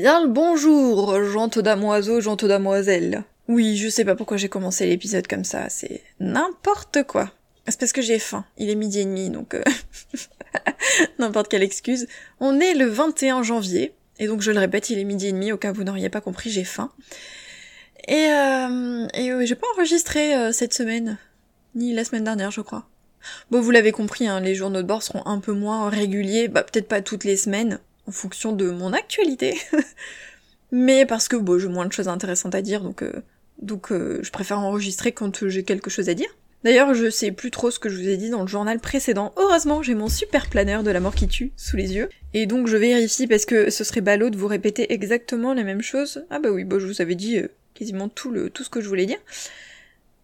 Bien 0.00 0.22
le 0.22 0.28
bonjour, 0.28 1.24
gente 1.24 1.58
damoiseau, 1.58 2.20
gente 2.20 2.44
damoiselle. 2.44 3.24
Oui, 3.48 3.76
je 3.76 3.88
sais 3.88 4.04
pas 4.04 4.14
pourquoi 4.14 4.36
j'ai 4.36 4.48
commencé 4.48 4.86
l'épisode 4.86 5.26
comme 5.26 5.42
ça, 5.42 5.68
c'est 5.70 6.02
n'importe 6.20 7.02
quoi. 7.02 7.32
C'est 7.66 7.80
parce 7.80 7.92
que 7.92 8.00
j'ai 8.00 8.20
faim, 8.20 8.44
il 8.58 8.70
est 8.70 8.76
midi 8.76 9.00
et 9.00 9.04
demi, 9.04 9.28
donc 9.28 9.54
euh, 9.54 9.62
n'importe 11.18 11.48
quelle 11.48 11.64
excuse. 11.64 12.06
On 12.38 12.60
est 12.60 12.74
le 12.74 12.84
21 12.84 13.42
janvier, 13.42 13.92
et 14.20 14.28
donc 14.28 14.40
je 14.40 14.52
le 14.52 14.60
répète, 14.60 14.88
il 14.90 15.00
est 15.00 15.04
midi 15.04 15.26
et 15.26 15.32
demi, 15.32 15.50
au 15.50 15.56
cas 15.56 15.72
où 15.72 15.74
vous 15.74 15.82
n'auriez 15.82 16.10
pas 16.10 16.20
compris, 16.20 16.48
j'ai 16.48 16.62
faim. 16.62 16.92
Et, 18.06 18.28
euh, 18.30 19.08
et 19.14 19.32
euh, 19.32 19.44
j'ai 19.46 19.56
pas 19.56 19.66
enregistré 19.74 20.32
euh, 20.32 20.52
cette 20.52 20.74
semaine, 20.74 21.18
ni 21.74 21.92
la 21.92 22.04
semaine 22.04 22.22
dernière, 22.22 22.52
je 22.52 22.60
crois. 22.60 22.86
Bon, 23.50 23.60
vous 23.60 23.72
l'avez 23.72 23.90
compris, 23.90 24.28
hein, 24.28 24.38
les 24.38 24.54
journaux 24.54 24.82
de 24.82 24.86
bord 24.86 25.02
seront 25.02 25.26
un 25.26 25.40
peu 25.40 25.54
moins 25.54 25.90
réguliers, 25.90 26.46
bah 26.46 26.62
peut-être 26.62 26.86
pas 26.86 27.02
toutes 27.02 27.24
les 27.24 27.36
semaines, 27.36 27.80
en 28.08 28.10
fonction 28.10 28.52
de 28.52 28.70
mon 28.70 28.92
actualité. 28.92 29.58
Mais 30.72 31.06
parce 31.06 31.28
que 31.28 31.36
bon, 31.36 31.58
j'ai 31.58 31.68
moins 31.68 31.86
de 31.86 31.92
choses 31.92 32.08
intéressantes 32.08 32.54
à 32.54 32.62
dire, 32.62 32.82
donc 32.82 33.02
euh, 33.02 33.12
donc 33.60 33.92
euh, 33.92 34.20
je 34.22 34.30
préfère 34.30 34.58
enregistrer 34.58 35.12
quand 35.12 35.46
j'ai 35.48 35.62
quelque 35.62 35.90
chose 35.90 36.08
à 36.08 36.14
dire. 36.14 36.28
D'ailleurs, 36.64 36.92
je 36.94 37.08
sais 37.08 37.30
plus 37.30 37.52
trop 37.52 37.70
ce 37.70 37.78
que 37.78 37.88
je 37.88 37.96
vous 37.96 38.08
ai 38.08 38.16
dit 38.16 38.30
dans 38.30 38.40
le 38.40 38.48
journal 38.48 38.80
précédent. 38.80 39.32
Heureusement, 39.36 39.82
j'ai 39.82 39.94
mon 39.94 40.08
super 40.08 40.48
planeur 40.48 40.82
de 40.82 40.90
la 40.90 40.98
mort 40.98 41.14
qui 41.14 41.28
tue 41.28 41.52
sous 41.56 41.76
les 41.76 41.94
yeux. 41.94 42.08
Et 42.34 42.46
donc 42.46 42.66
je 42.66 42.76
vérifie 42.76 43.28
parce 43.28 43.46
que 43.46 43.70
ce 43.70 43.84
serait 43.84 44.00
ballot 44.00 44.30
de 44.30 44.36
vous 44.36 44.48
répéter 44.48 44.92
exactement 44.92 45.54
la 45.54 45.62
même 45.62 45.82
chose. 45.82 46.24
Ah 46.30 46.40
bah 46.40 46.50
oui, 46.50 46.64
bon, 46.64 46.80
je 46.80 46.86
vous 46.86 47.00
avais 47.00 47.14
dit 47.14 47.38
euh, 47.38 47.48
quasiment 47.74 48.08
tout, 48.08 48.30
le, 48.30 48.50
tout 48.50 48.64
ce 48.64 48.70
que 48.70 48.80
je 48.80 48.88
voulais 48.88 49.06
dire. 49.06 49.18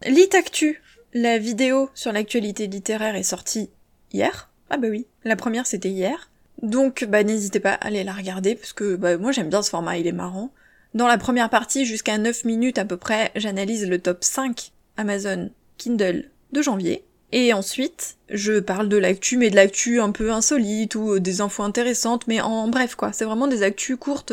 Litactu, 0.07 0.83
la 1.13 1.39
vidéo 1.39 1.89
sur 1.95 2.13
l'actualité 2.13 2.67
littéraire 2.67 3.15
est 3.15 3.23
sortie 3.23 3.71
hier. 4.13 4.51
Ah 4.71 4.77
bah 4.77 4.89
oui, 4.91 5.07
la 5.25 5.37
première 5.37 5.67
c'était 5.67 5.91
hier. 5.91 6.31
Donc 6.63 7.05
bah 7.09 7.23
n'hésitez 7.23 7.61
pas 7.61 7.73
à 7.73 7.87
aller 7.87 8.05
la 8.05 8.13
regarder 8.13 8.55
parce 8.55 8.73
que 8.73 8.97
bah, 8.97 9.17
moi 9.19 9.33
j'aime 9.33 9.49
bien 9.49 9.63
ce 9.63 9.71
format, 9.71 9.99
il 9.99 10.07
est 10.07 10.13
marrant. 10.13 10.51
Dans 10.95 11.09
la 11.09 11.19
première 11.19 11.51
partie, 11.51 11.85
jusqu'à 11.87 12.19
9 12.19 12.45
minutes 12.45 12.79
à 12.79 12.85
peu 12.85 12.97
près, 12.97 13.33
j'analyse 13.35 13.89
le 13.89 13.99
top 13.99 14.23
5 14.23 14.71
Amazon 14.97 15.51
Kindle 15.77 16.31
de 16.53 16.63
janvier. 16.63 17.05
Et 17.33 17.53
ensuite, 17.53 18.17
je 18.31 18.61
parle 18.61 18.89
de 18.89 18.97
l'actu, 18.97 19.37
mais 19.37 19.51
de 19.51 19.57
l'actu 19.57 20.01
un 20.01 20.13
peu 20.13 20.31
insolite 20.31 20.95
ou 20.95 21.19
des 21.19 21.41
infos 21.41 21.65
intéressantes, 21.65 22.29
mais 22.29 22.41
en 22.41 22.69
bref 22.69 22.95
quoi, 22.95 23.13
c'est 23.13 23.25
vraiment 23.25 23.49
des 23.49 23.65
actus 23.65 23.97
courtes, 23.97 24.33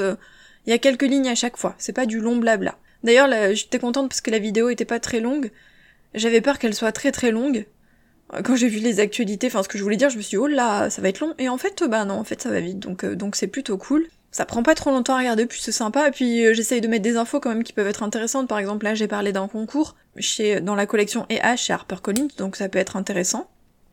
il 0.67 0.69
y 0.69 0.73
a 0.73 0.77
quelques 0.77 1.01
lignes 1.01 1.29
à 1.29 1.33
chaque 1.33 1.57
fois, 1.57 1.73
c'est 1.79 1.93
pas 1.93 2.05
du 2.05 2.19
long 2.19 2.35
blabla. 2.35 2.77
D'ailleurs, 3.03 3.27
j'étais 3.55 3.79
contente 3.79 4.09
parce 4.09 4.21
que 4.21 4.29
la 4.29 4.37
vidéo 4.37 4.69
était 4.69 4.85
pas 4.85 4.99
très 4.99 5.19
longue, 5.19 5.49
j'avais 6.13 6.41
peur 6.41 6.59
qu'elle 6.59 6.75
soit 6.75 6.91
très 6.91 7.11
très 7.11 7.31
longue, 7.31 7.65
quand 8.43 8.55
j'ai 8.55 8.69
vu 8.69 8.79
les 8.79 8.99
actualités, 8.99 9.47
enfin 9.47 9.61
ce 9.63 9.67
que 9.67 9.77
je 9.77 9.83
voulais 9.83 9.97
dire, 9.97 10.09
je 10.09 10.17
me 10.17 10.21
suis 10.21 10.31
dit, 10.31 10.37
oh 10.37 10.47
là, 10.47 10.89
ça 10.89 11.01
va 11.01 11.09
être 11.09 11.19
long. 11.19 11.33
Et 11.37 11.49
en 11.49 11.57
fait, 11.57 11.83
bah 11.83 12.05
non, 12.05 12.15
en 12.15 12.23
fait 12.23 12.41
ça 12.41 12.49
va 12.49 12.59
vite, 12.59 12.79
donc 12.79 13.03
euh, 13.03 13.15
donc 13.15 13.35
c'est 13.35 13.47
plutôt 13.47 13.77
cool. 13.77 14.07
Ça 14.31 14.45
prend 14.45 14.63
pas 14.63 14.75
trop 14.75 14.91
longtemps 14.91 15.15
à 15.15 15.19
regarder, 15.19 15.45
puis 15.45 15.59
c'est 15.61 15.73
sympa, 15.73 16.07
et 16.07 16.11
puis 16.11 16.45
euh, 16.45 16.53
j'essaye 16.53 16.79
de 16.79 16.87
mettre 16.87 17.03
des 17.03 17.17
infos 17.17 17.41
quand 17.41 17.49
même 17.49 17.63
qui 17.63 17.73
peuvent 17.73 17.87
être 17.87 18.03
intéressantes. 18.03 18.47
Par 18.47 18.59
exemple, 18.59 18.85
là 18.85 18.95
j'ai 18.95 19.07
parlé 19.07 19.33
d'un 19.33 19.47
concours 19.47 19.95
chez 20.17 20.61
dans 20.61 20.75
la 20.75 20.85
collection 20.85 21.25
EH 21.29 21.57
chez 21.57 21.73
HarperCollins, 21.73 22.29
donc 22.37 22.55
ça 22.55 22.69
peut 22.69 22.79
être 22.79 22.95
intéressant. 22.95 23.49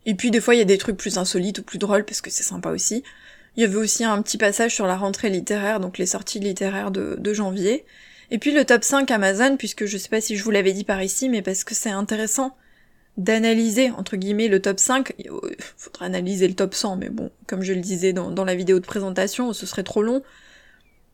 Et 0.07 0.15
puis 0.15 0.31
des 0.31 0.41
fois 0.41 0.55
il 0.55 0.59
y 0.59 0.63
a 0.63 0.65
des 0.67 0.79
trucs 0.79 0.97
plus 0.97 1.19
insolites 1.19 1.59
ou 1.59 1.63
plus 1.63 1.79
drôles 1.79 2.05
parce 2.05 2.21
que 2.21 2.31
c'est 2.31 2.45
sympa 2.45 2.71
aussi. 2.71 3.03
Il 3.57 3.63
y 3.63 3.65
avait 3.65 3.77
aussi 3.77 4.05
un 4.05 4.23
petit 4.23 4.39
passage 4.39 4.73
sur 4.73 4.87
la 4.87 4.97
rentrée 4.97 5.31
littéraire, 5.31 5.81
donc 5.81 5.99
les 5.99 6.07
sorties 6.07 6.39
littéraires 6.39 6.93
de, 6.93 7.17
de 7.19 7.33
janvier. 7.33 7.85
Et 8.31 8.39
puis 8.39 8.53
le 8.53 8.65
top 8.65 8.85
5 8.85 9.11
Amazon, 9.11 9.57
puisque 9.57 9.87
je 9.87 9.99
sais 9.99 10.09
pas 10.09 10.21
si 10.21 10.37
je 10.37 10.45
vous 10.45 10.53
l'avais 10.53 10.73
dit 10.73 10.85
par 10.85 11.03
ici, 11.03 11.29
mais 11.29 11.43
parce 11.43 11.65
que 11.65 11.75
c'est 11.75 11.91
intéressant 11.91 12.55
d'analyser, 13.19 13.91
entre 13.91 14.17
guillemets, 14.17 14.49
le 14.49 14.63
top 14.63 14.81
5. 14.81 15.13
Il 15.19 15.31
faudra 15.77 16.07
analyser 16.07 16.49
le 16.49 16.55
top 16.55 16.73
100, 16.73 16.97
mais 16.97 17.11
bon, 17.11 17.31
comme 17.47 17.63
je 17.63 17.75
le 17.75 17.81
disais 17.81 18.15
dans, 18.15 18.31
dans 18.31 18.45
la 18.45 18.55
vidéo 18.55 18.79
de 18.79 18.87
présentation, 18.87 19.53
ce 19.53 19.67
serait 19.67 19.83
trop 19.83 20.03
long. 20.03 20.23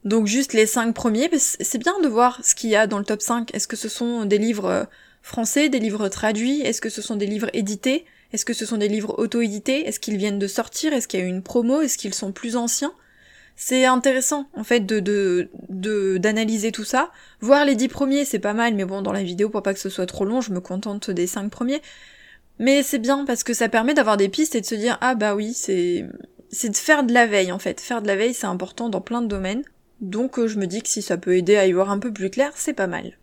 Donc 0.04 0.26
juste 0.26 0.52
les 0.52 0.66
5 0.66 0.94
premiers, 0.94 1.30
c'est 1.38 1.78
bien 1.78 1.98
de 2.00 2.08
voir 2.08 2.44
ce 2.44 2.54
qu'il 2.54 2.68
y 2.68 2.76
a 2.76 2.86
dans 2.86 2.98
le 2.98 3.04
top 3.04 3.22
5. 3.22 3.54
Est-ce 3.54 3.66
que 3.66 3.76
ce 3.76 3.88
sont 3.88 4.26
des 4.26 4.36
livres 4.36 4.66
euh, 4.66 4.84
français, 5.22 5.70
des 5.70 5.80
livres 5.80 6.08
traduits? 6.08 6.60
Est-ce 6.60 6.82
que 6.82 6.90
ce 6.90 7.00
sont 7.00 7.16
des 7.16 7.26
livres 7.26 7.48
édités? 7.54 8.04
Est-ce 8.32 8.44
que 8.44 8.52
ce 8.52 8.66
sont 8.66 8.76
des 8.76 8.88
livres 8.88 9.14
auto-édités? 9.18 9.88
Est-ce 9.88 9.98
qu'ils 9.98 10.18
viennent 10.18 10.38
de 10.38 10.46
sortir? 10.46 10.92
Est-ce 10.92 11.08
qu'il 11.08 11.20
y 11.20 11.22
a 11.22 11.26
eu 11.26 11.28
une 11.28 11.42
promo? 11.42 11.80
Est-ce 11.80 11.96
qu'ils 11.96 12.12
sont 12.12 12.32
plus 12.32 12.56
anciens? 12.56 12.92
C'est 13.56 13.84
intéressant 13.84 14.48
en 14.54 14.64
fait 14.64 14.80
de 14.80 15.48
d'analyser 16.18 16.72
tout 16.72 16.84
ça. 16.84 17.10
Voir 17.40 17.64
les 17.64 17.76
dix 17.76 17.88
premiers, 17.88 18.24
c'est 18.24 18.38
pas 18.38 18.54
mal, 18.54 18.74
mais 18.74 18.84
bon, 18.84 19.02
dans 19.02 19.12
la 19.12 19.22
vidéo, 19.22 19.48
pour 19.48 19.62
pas 19.62 19.74
que 19.74 19.80
ce 19.80 19.88
soit 19.88 20.06
trop 20.06 20.24
long, 20.24 20.40
je 20.40 20.52
me 20.52 20.60
contente 20.60 21.10
des 21.10 21.26
cinq 21.26 21.50
premiers. 21.50 21.82
Mais 22.58 22.82
c'est 22.82 22.98
bien 22.98 23.24
parce 23.24 23.42
que 23.44 23.54
ça 23.54 23.68
permet 23.68 23.94
d'avoir 23.94 24.16
des 24.16 24.28
pistes 24.28 24.54
et 24.54 24.60
de 24.60 24.66
se 24.66 24.74
dire 24.74 24.98
ah 25.00 25.14
bah 25.14 25.34
oui, 25.34 25.54
c'est 25.54 26.06
c'est 26.50 26.68
de 26.68 26.76
faire 26.76 27.04
de 27.04 27.12
la 27.12 27.26
veille 27.26 27.52
en 27.52 27.58
fait. 27.58 27.80
Faire 27.80 28.02
de 28.02 28.06
la 28.06 28.16
veille, 28.16 28.34
c'est 28.34 28.46
important 28.46 28.88
dans 28.88 29.00
plein 29.00 29.22
de 29.22 29.28
domaines. 29.28 29.64
Donc 30.00 30.38
euh, 30.38 30.48
je 30.48 30.58
me 30.58 30.66
dis 30.66 30.82
que 30.82 30.88
si 30.88 31.02
ça 31.02 31.16
peut 31.16 31.36
aider 31.36 31.56
à 31.56 31.66
y 31.66 31.72
voir 31.72 31.90
un 31.90 31.98
peu 31.98 32.12
plus 32.12 32.30
clair, 32.30 32.52
c'est 32.54 32.74
pas 32.74 32.86
mal. 32.86 33.18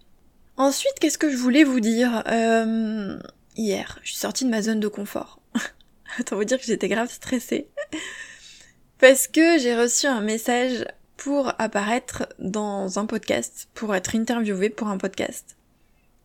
Ensuite, 0.58 1.00
qu'est-ce 1.00 1.18
que 1.18 1.30
je 1.30 1.38
voulais 1.38 1.64
vous 1.64 1.80
dire 1.80 2.24
euh... 2.28 3.18
Hier, 3.58 4.00
je 4.04 4.12
suis 4.12 4.20
sortie 4.20 4.46
de 4.46 4.50
ma 4.50 4.62
zone 4.62 4.80
de 4.80 4.88
confort. 4.88 5.40
Attends, 6.20 6.36
vous 6.36 6.44
dire 6.46 6.58
que 6.58 6.66
j'étais 6.66 6.88
grave 6.88 7.12
stressée 7.12 7.68
parce 9.02 9.28
que 9.28 9.58
j'ai 9.58 9.76
reçu 9.76 10.06
un 10.06 10.22
message 10.22 10.86
pour 11.18 11.54
apparaître 11.58 12.30
dans 12.40 13.00
un 13.00 13.08
podcast, 13.08 13.68
pour 13.74 13.96
être 13.96 14.16
interviewé 14.16 14.70
pour 14.70 14.88
un 14.88 14.98
podcast. 14.98 15.58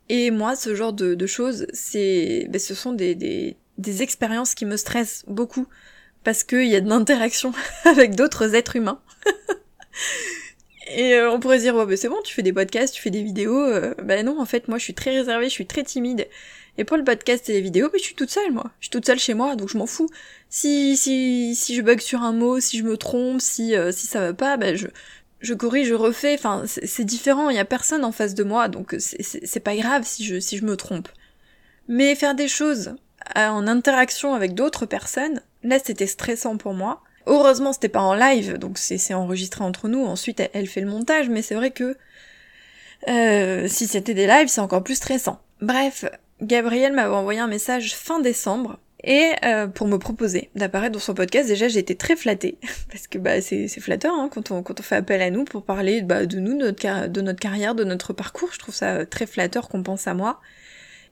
Et 0.09 0.31
moi, 0.31 0.55
ce 0.55 0.75
genre 0.75 0.93
de, 0.93 1.27
choses, 1.27 1.67
c'est, 1.73 2.47
ben, 2.51 2.61
ce 2.61 2.75
sont 2.75 2.93
des, 2.93 3.15
des, 3.15 3.57
des, 3.79 4.03
expériences 4.03 4.55
qui 4.55 4.67
me 4.67 4.77
stressent 4.77 5.25
beaucoup 5.27 5.67
parce 6.23 6.45
qu'il 6.45 6.67
y 6.67 6.77
a 6.77 6.81
de 6.81 6.89
l'interaction 6.89 7.53
avec 7.85 8.15
d'autres 8.15 8.55
êtres 8.55 8.77
humains. 8.77 9.01
Et 10.95 11.15
euh, 11.15 11.33
on 11.33 11.41
pourrait 11.41 11.59
dire, 11.59 11.75
ouais, 11.75 11.87
ben 11.87 11.97
c'est 11.97 12.09
bon, 12.09 12.21
tu 12.25 12.33
fais 12.33 12.43
des 12.43 12.53
podcasts, 12.53 12.95
tu 12.95 13.03
fais 13.03 13.11
des 13.11 13.23
vidéos. 13.23 13.59
Euh, 13.59 13.95
ben 14.03 14.25
non, 14.25 14.41
en 14.41 14.47
fait, 14.47 14.69
moi, 14.69 14.79
je 14.79 14.85
suis 14.85 14.95
très 14.95 15.11
réservée, 15.11 15.47
je 15.47 15.55
suis 15.55 15.67
très 15.67 15.83
timide. 15.83 16.29
Et 16.79 16.85
pour 16.85 16.97
le 16.97 17.05
podcast 17.05 17.49
et 17.49 17.55
les 17.55 17.61
vidéos, 17.61 17.89
mais 17.93 17.99
je 17.99 18.05
suis 18.05 18.15
toute 18.15 18.31
seule, 18.31 18.53
moi. 18.53 18.71
Je 18.81 18.87
suis 18.87 18.91
toute 18.91 19.07
seule 19.07 19.19
chez 19.19 19.35
moi, 19.35 19.57
donc 19.57 19.69
je 19.69 19.79
m'en 19.79 19.87
fous. 19.87 20.09
Si, 20.51 20.97
si, 20.97 21.55
si 21.55 21.75
je 21.75 21.83
bug 21.83 22.01
sur 22.01 22.23
un 22.23 22.33
mot, 22.33 22.61
si 22.61 22.79
je 22.79 22.85
me 22.85 22.97
trompe, 22.97 23.41
si, 23.41 23.75
euh, 23.75 23.93
si 23.93 24.07
ça 24.07 24.21
va 24.21 24.35
pas, 24.35 24.57
ben 24.57 24.77
je, 24.77 24.89
je 25.41 25.55
corrige, 25.55 25.89
je 25.89 25.95
refais. 25.95 26.35
Enfin, 26.35 26.65
c'est 26.67 27.05
différent. 27.05 27.49
Il 27.51 27.57
y 27.57 27.61
a 27.61 27.65
personne 27.65 28.05
en 28.05 28.13
face 28.13 28.35
de 28.35 28.45
moi, 28.45 28.69
donc 28.69 28.95
c'est 28.99 29.61
pas 29.61 29.77
grave 29.77 30.03
si 30.05 30.25
je, 30.25 30.39
si 30.39 30.59
je 30.59 30.65
me 30.65 30.77
trompe. 30.77 31.09
Mais 31.89 32.15
faire 32.15 32.35
des 32.35 32.49
choses 32.49 32.95
euh, 33.37 33.49
en 33.49 33.67
interaction 33.67 34.35
avec 34.35 34.55
d'autres 34.55 34.87
personnes, 34.87 35.41
là, 35.63 35.79
c'était 35.83 36.07
stressant 36.07 36.57
pour 36.57 36.75
moi. 36.75 37.03
Heureusement, 37.27 37.73
c'était 37.73 37.89
pas 37.89 38.01
en 38.01 38.15
live, 38.15 38.59
donc 38.59 38.79
c'est 38.79 39.15
enregistré 39.15 39.65
entre 39.65 39.89
nous. 39.89 40.05
Ensuite, 40.05 40.41
elle, 40.41 40.51
elle 40.53 40.67
fait 40.69 40.81
le 40.81 40.91
montage, 40.91 41.29
mais 41.29 41.43
c'est 41.43 41.57
vrai 41.57 41.71
que 41.71 41.97
euh, 43.09 43.67
si 43.69 43.87
c'était 43.87 44.15
des 44.15 44.27
lives, 44.27 44.49
c'est 44.49 44.61
encore 44.61 44.85
plus 44.85 44.95
stressant. 44.97 45.41
Bref, 45.61 46.05
Gabriel 46.43 46.93
m'avait 46.93 47.15
envoyé 47.15 47.41
un 47.41 47.47
message 47.47 47.95
fin 47.95 48.21
décembre 48.21 48.79
et 49.05 49.33
euh, 49.45 49.67
pour 49.67 49.87
me 49.87 49.99
proposer 49.99 50.51
d'apparaître 50.55 50.93
dans 50.93 51.01
son 51.01 51.15
podcast, 51.15 51.49
déjà 51.49 51.69
j'ai 51.69 51.79
été 51.79 51.95
très 51.95 52.17
flattée 52.17 52.59
parce 52.91 53.07
que 53.07 53.19
bah 53.19 53.41
c'est 53.41 53.69
flatteur 53.69 54.15
hein, 54.15 54.29
quand 54.33 54.51
on 54.51 54.63
quand 54.63 54.81
fait 54.83 54.97
appel 54.97 55.23
à 55.23 55.31
nous 55.31 55.45
pour 55.45 55.63
parler 55.65 56.03
bah, 56.03 56.27
de 56.27 56.39
nous, 56.39 56.59
de 56.59 57.21
notre, 57.21 57.41
carrière, 57.41 57.75
de 57.75 57.85
notre 57.85 58.13
parcours. 58.13 58.51
Je 58.53 58.59
trouve 58.59 58.75
ça 58.75 59.07
très 59.07 59.27
flatteur 59.27 59.69
qu'on 59.69 59.83
pense 59.83 60.07
à 60.07 60.15
moi. 60.15 60.41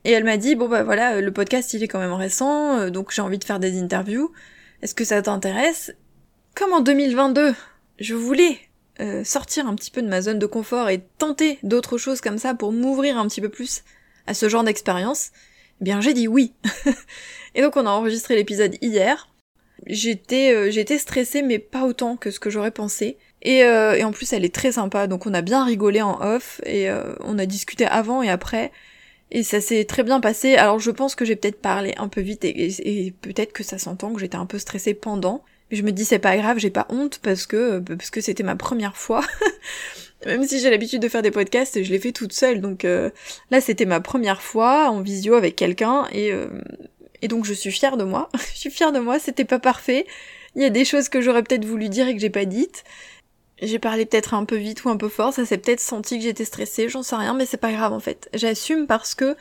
Et 0.03 0.11
elle 0.11 0.23
m'a 0.23 0.37
dit 0.37 0.55
bon 0.55 0.67
bah 0.67 0.83
voilà 0.83 1.21
le 1.21 1.31
podcast 1.31 1.73
il 1.73 1.83
est 1.83 1.87
quand 1.87 1.99
même 1.99 2.13
récent 2.13 2.79
euh, 2.79 2.89
donc 2.89 3.11
j'ai 3.11 3.21
envie 3.21 3.39
de 3.39 3.43
faire 3.43 3.59
des 3.59 3.81
interviews. 3.81 4.31
Est-ce 4.81 4.93
que 4.93 5.05
ça 5.05 5.21
t'intéresse? 5.21 5.93
Comme 6.53 6.73
en 6.73 6.81
2022, 6.81 7.53
je 7.99 8.13
voulais 8.13 8.59
euh, 8.99 9.23
sortir 9.23 9.67
un 9.67 9.75
petit 9.75 9.91
peu 9.91 10.01
de 10.01 10.07
ma 10.07 10.21
zone 10.21 10.39
de 10.39 10.45
confort 10.45 10.89
et 10.89 11.03
tenter 11.17 11.59
d'autres 11.63 11.97
choses 11.97 12.21
comme 12.21 12.37
ça 12.37 12.53
pour 12.53 12.71
m'ouvrir 12.71 13.17
un 13.17 13.27
petit 13.27 13.41
peu 13.41 13.49
plus 13.49 13.83
à 14.27 14.33
ce 14.33 14.49
genre 14.49 14.63
d'expérience, 14.63 15.31
eh 15.81 15.83
bien 15.83 16.01
j'ai 16.01 16.13
dit 16.13 16.27
oui. 16.27 16.53
et 17.55 17.61
donc 17.61 17.77
on 17.77 17.85
a 17.85 17.89
enregistré 17.89 18.35
l'épisode 18.35 18.75
hier. 18.81 19.29
J'étais 19.87 20.53
euh, 20.53 20.71
j'étais 20.71 20.97
stressée 20.97 21.41
mais 21.41 21.59
pas 21.59 21.85
autant 21.85 22.15
que 22.15 22.31
ce 22.31 22.39
que 22.39 22.49
j'aurais 22.49 22.71
pensé. 22.71 23.17
Et, 23.41 23.63
euh, 23.63 23.93
et, 23.93 24.03
en 24.03 24.11
plus 24.11 24.33
elle 24.33 24.45
est 24.45 24.53
très 24.53 24.71
sympa, 24.71 25.07
donc 25.07 25.27
on 25.27 25.33
a 25.33 25.41
bien 25.41 25.63
rigolé 25.63 26.01
en 26.01 26.19
off 26.21 26.61
et 26.65 26.89
euh, 26.89 27.13
on 27.19 27.37
a 27.37 27.45
discuté 27.45 27.85
avant 27.85 28.23
et 28.23 28.29
après. 28.29 28.71
Et 29.31 29.43
ça 29.43 29.59
s'est 29.61 29.85
très 29.85 30.03
bien 30.03 30.19
passé. 30.19 30.55
Alors 30.55 30.79
je 30.79 30.91
pense 30.91 31.15
que 31.15 31.25
j'ai 31.25 31.35
peut-être 31.35 31.61
parlé 31.61 31.93
un 31.97 32.07
peu 32.07 32.21
vite 32.21 32.45
et, 32.45 33.07
et 33.07 33.11
peut-être 33.11 33.53
que 33.53 33.63
ça 33.63 33.77
s'entend 33.77 34.13
que 34.13 34.19
j'étais 34.19 34.37
un 34.37 34.45
peu 34.45 34.59
stressée 34.59 34.93
pendant. 34.93 35.43
Je 35.71 35.81
me 35.81 35.91
dis 35.91 36.05
c'est 36.05 36.19
pas 36.19 36.37
grave, 36.37 36.59
j'ai 36.59 36.69
pas 36.69 36.85
honte 36.89 37.19
parce 37.23 37.47
que 37.47 37.79
parce 37.79 38.09
que 38.09 38.21
c'était 38.21 38.43
ma 38.43 38.55
première 38.55 38.97
fois. 38.97 39.23
Même 40.25 40.45
si 40.47 40.59
j'ai 40.59 40.69
l'habitude 40.69 41.01
de 41.01 41.09
faire 41.09 41.21
des 41.21 41.31
podcasts, 41.31 41.83
je 41.83 41.91
l'ai 41.91 41.99
fait 41.99 42.11
toute 42.11 42.33
seule. 42.33 42.61
Donc 42.61 42.85
euh, 42.85 43.09
là, 43.51 43.61
c'était 43.61 43.85
ma 43.85 43.99
première 43.99 44.41
fois 44.41 44.89
en 44.89 45.01
visio 45.01 45.35
avec 45.35 45.55
quelqu'un 45.55 46.07
et, 46.11 46.31
euh, 46.31 46.47
et 47.21 47.27
donc 47.27 47.45
je 47.45 47.53
suis 47.53 47.71
fière 47.71 47.97
de 47.97 48.03
moi. 48.03 48.29
je 48.53 48.59
suis 48.59 48.71
fière 48.71 48.91
de 48.91 48.99
moi, 48.99 49.19
c'était 49.19 49.45
pas 49.45 49.59
parfait. 49.59 50.05
Il 50.55 50.61
y 50.61 50.65
a 50.65 50.69
des 50.69 50.85
choses 50.85 51.09
que 51.09 51.21
j'aurais 51.21 51.43
peut-être 51.43 51.65
voulu 51.65 51.89
dire 51.89 52.07
et 52.07 52.15
que 52.15 52.21
j'ai 52.21 52.29
pas 52.29 52.45
dites. 52.45 52.83
J'ai 53.61 53.79
parlé 53.79 54.05
peut-être 54.05 54.33
un 54.33 54.45
peu 54.45 54.57
vite 54.57 54.83
ou 54.83 54.89
un 54.89 54.97
peu 54.97 55.07
fort, 55.07 55.33
ça 55.33 55.45
s'est 55.45 55.57
peut-être 55.57 55.79
senti 55.79 56.17
que 56.17 56.23
j'étais 56.23 56.43
stressée, 56.43 56.89
j'en 56.89 57.03
sais 57.03 57.15
rien, 57.15 57.33
mais 57.33 57.45
c'est 57.45 57.57
pas 57.57 57.71
grave 57.71 57.93
en 57.93 58.01
fait. 58.01 58.29
J'assume 58.33 58.85
parce 58.85 59.15
que 59.15 59.35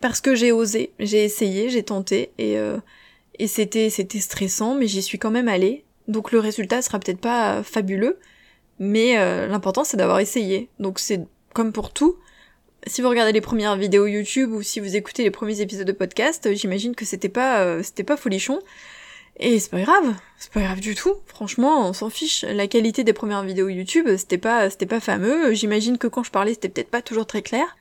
parce 0.00 0.20
que 0.20 0.34
j'ai 0.34 0.52
osé, 0.52 0.92
j'ai 1.00 1.24
essayé, 1.24 1.70
j'ai 1.70 1.82
tenté 1.82 2.30
et 2.38 2.58
euh, 2.58 2.78
et 3.38 3.46
c'était 3.46 3.90
c'était 3.90 4.20
stressant, 4.20 4.74
mais 4.74 4.86
j'y 4.86 5.02
suis 5.02 5.18
quand 5.18 5.30
même 5.30 5.48
allée. 5.48 5.84
Donc 6.08 6.32
le 6.32 6.38
résultat 6.40 6.82
sera 6.82 6.98
peut-être 6.98 7.20
pas 7.20 7.62
fabuleux, 7.62 8.18
mais 8.78 9.16
l'important 9.46 9.84
c'est 9.84 9.96
d'avoir 9.96 10.20
essayé. 10.20 10.68
Donc 10.78 10.98
c'est 10.98 11.20
comme 11.54 11.72
pour 11.72 11.92
tout, 11.92 12.16
si 12.86 13.02
vous 13.02 13.08
regardez 13.08 13.32
les 13.32 13.40
premières 13.40 13.76
vidéos 13.76 14.06
YouTube 14.06 14.52
ou 14.52 14.62
si 14.62 14.80
vous 14.80 14.96
écoutez 14.96 15.22
les 15.22 15.30
premiers 15.30 15.60
épisodes 15.60 15.86
de 15.86 15.92
podcast, 15.92 16.54
j'imagine 16.54 16.94
que 16.94 17.04
c'était 17.04 17.28
pas 17.28 17.82
c'était 17.82 18.04
pas 18.04 18.16
folichon. 18.16 18.60
Et 19.40 19.60
c'est 19.60 19.70
pas 19.70 19.80
grave, 19.80 20.14
c'est 20.36 20.52
pas 20.52 20.62
grave 20.62 20.80
du 20.80 20.96
tout. 20.96 21.14
Franchement, 21.26 21.88
on 21.88 21.92
s'en 21.92 22.10
fiche. 22.10 22.42
La 22.42 22.66
qualité 22.66 23.04
des 23.04 23.12
premières 23.12 23.44
vidéos 23.44 23.68
YouTube, 23.68 24.08
c'était 24.16 24.38
pas, 24.38 24.68
c'était 24.68 24.86
pas 24.86 24.98
fameux. 24.98 25.54
J'imagine 25.54 25.96
que 25.96 26.08
quand 26.08 26.24
je 26.24 26.32
parlais, 26.32 26.54
c'était 26.54 26.68
peut-être 26.68 26.90
pas 26.90 27.02
toujours 27.02 27.26
très 27.26 27.42
clair. 27.42 27.76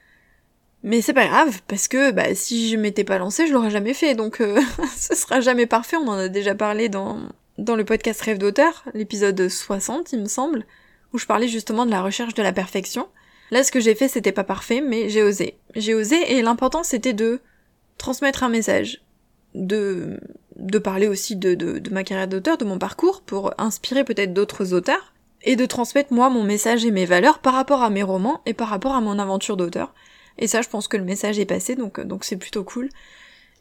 Mais 0.84 1.02
c'est 1.02 1.14
pas 1.14 1.28
grave, 1.28 1.62
parce 1.68 1.88
que 1.88 2.12
bah, 2.12 2.36
si 2.36 2.70
je 2.70 2.78
m'étais 2.78 3.04
pas 3.04 3.18
lancée, 3.18 3.48
je 3.48 3.54
l'aurais 3.54 3.72
jamais 3.72 3.94
fait. 3.94 4.16
Donc 4.16 4.42
euh, 4.42 4.62
ce 4.98 5.16
sera 5.16 5.42
jamais 5.42 5.66
parfait. 5.66 5.98
On 5.98 6.08
en 6.08 6.18
a 6.18 6.28
déjà 6.28 6.56
parlé 6.56 6.90
dans, 6.90 7.20
dans 7.58 7.76
le 7.76 7.86
podcast 7.86 8.22
Rêve 8.22 8.38
d'auteur, 8.38 8.84
l'épisode 8.94 9.50
60, 9.50 10.14
il 10.14 10.22
me 10.22 10.28
semble, 10.28 10.66
où 11.14 11.18
je 11.18 11.26
parlais 11.26 11.48
justement 11.48 11.86
de 11.86 11.92
la 11.92 12.02
recherche 12.02 12.34
de 12.36 12.44
la 12.44 12.54
perfection. 12.54 13.08
Là, 13.50 13.64
ce 13.64 13.72
que 13.72 13.80
j'ai 13.80 13.96
fait, 13.96 14.08
c'était 14.08 14.32
pas 14.32 14.44
parfait, 14.44 14.82
mais 14.82 15.10
j'ai 15.10 15.24
osé. 15.24 15.58
J'ai 15.76 15.96
osé, 15.96 16.34
et 16.34 16.42
l'important, 16.42 16.84
c'était 16.84 17.14
de 17.14 17.40
transmettre 17.98 18.44
un 18.44 18.50
message 18.50 19.02
de, 19.56 20.20
de 20.58 20.78
parler 20.78 21.08
aussi 21.08 21.36
de, 21.36 21.56
de, 21.56 21.80
de 21.80 21.90
ma 21.90 22.04
carrière 22.04 22.28
d'auteur, 22.28 22.58
de 22.58 22.66
mon 22.66 22.78
parcours, 22.78 23.22
pour 23.22 23.54
inspirer 23.58 24.04
peut-être 24.04 24.34
d'autres 24.34 24.74
auteurs, 24.74 25.14
et 25.44 25.56
de 25.56 25.66
transmettre 25.66 26.14
moi 26.14 26.30
mon 26.30 26.44
message 26.44 26.86
et 26.86 26.92
mes 26.92 27.06
valeurs 27.06 27.40
par 27.40 27.54
rapport 27.54 27.82
à 27.82 27.90
mes 27.90 28.04
romans 28.04 28.42
et 28.46 28.54
par 28.54 28.68
rapport 28.68 28.94
à 28.94 29.02
mon 29.02 29.18
aventure 29.18 29.56
d'auteur. 29.56 29.94
Et 30.38 30.48
ça, 30.48 30.62
je 30.62 30.70
pense 30.70 30.88
que 30.88 30.98
le 30.98 31.04
message 31.04 31.40
est 31.40 31.46
passé, 31.46 31.76
donc 31.76 32.00
donc 32.00 32.24
c'est 32.24 32.38
plutôt 32.38 32.64
cool. 32.64 32.90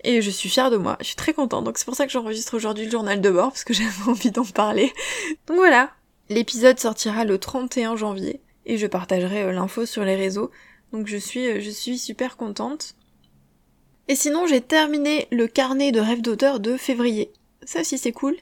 Et 0.05 0.23
je 0.23 0.31
suis 0.31 0.49
fière 0.49 0.71
de 0.71 0.77
moi, 0.77 0.97
je 1.01 1.07
suis 1.07 1.17
très 1.17 1.33
contente. 1.33 1.65
Donc 1.65 1.79
c'est 1.79 1.85
pour 1.85 1.97
ça 1.97 2.07
que 2.07 2.13
j'enregistre 2.13 2.55
aujourd'hui 2.55 2.85
le 2.85 2.91
journal 2.91 3.21
de 3.21 3.31
bord, 3.31 3.49
parce 3.49 3.65
que 3.65 3.75
j'avais 3.75 4.09
envie 4.09 4.31
d'en 4.31 4.45
parler. 4.45 4.93
Donc 5.47 5.57
voilà, 5.57 5.91
l'épisode 6.29 6.79
sortira 6.79 7.25
le 7.25 7.39
31 7.39 7.97
janvier, 7.97 8.41
et 8.67 8.79
je 8.79 8.87
partagerai 8.87 9.43
euh, 9.45 9.53
l'info 9.53 9.87
sur 9.87 10.05
les 10.05 10.17
réseaux. 10.17 10.51
Donc 10.93 11.07
je 11.07 11.17
suis, 11.17 11.47
euh, 11.47 11.61
je 11.61 11.71
suis 11.71 11.99
super 11.99 12.37
contente. 12.37 12.95
Et 14.09 14.15
sinon, 14.15 14.47
j'ai 14.47 14.61
terminé 14.61 15.27
le 15.33 15.49
carnet 15.49 15.91
de 15.91 16.01
rêve 16.01 16.23
d'auteur 16.23 16.61
de 16.61 16.77
février. 16.77 17.33
Ça 17.65 17.81
aussi, 17.81 17.99
c'est 17.99 18.13
cool. 18.13 18.37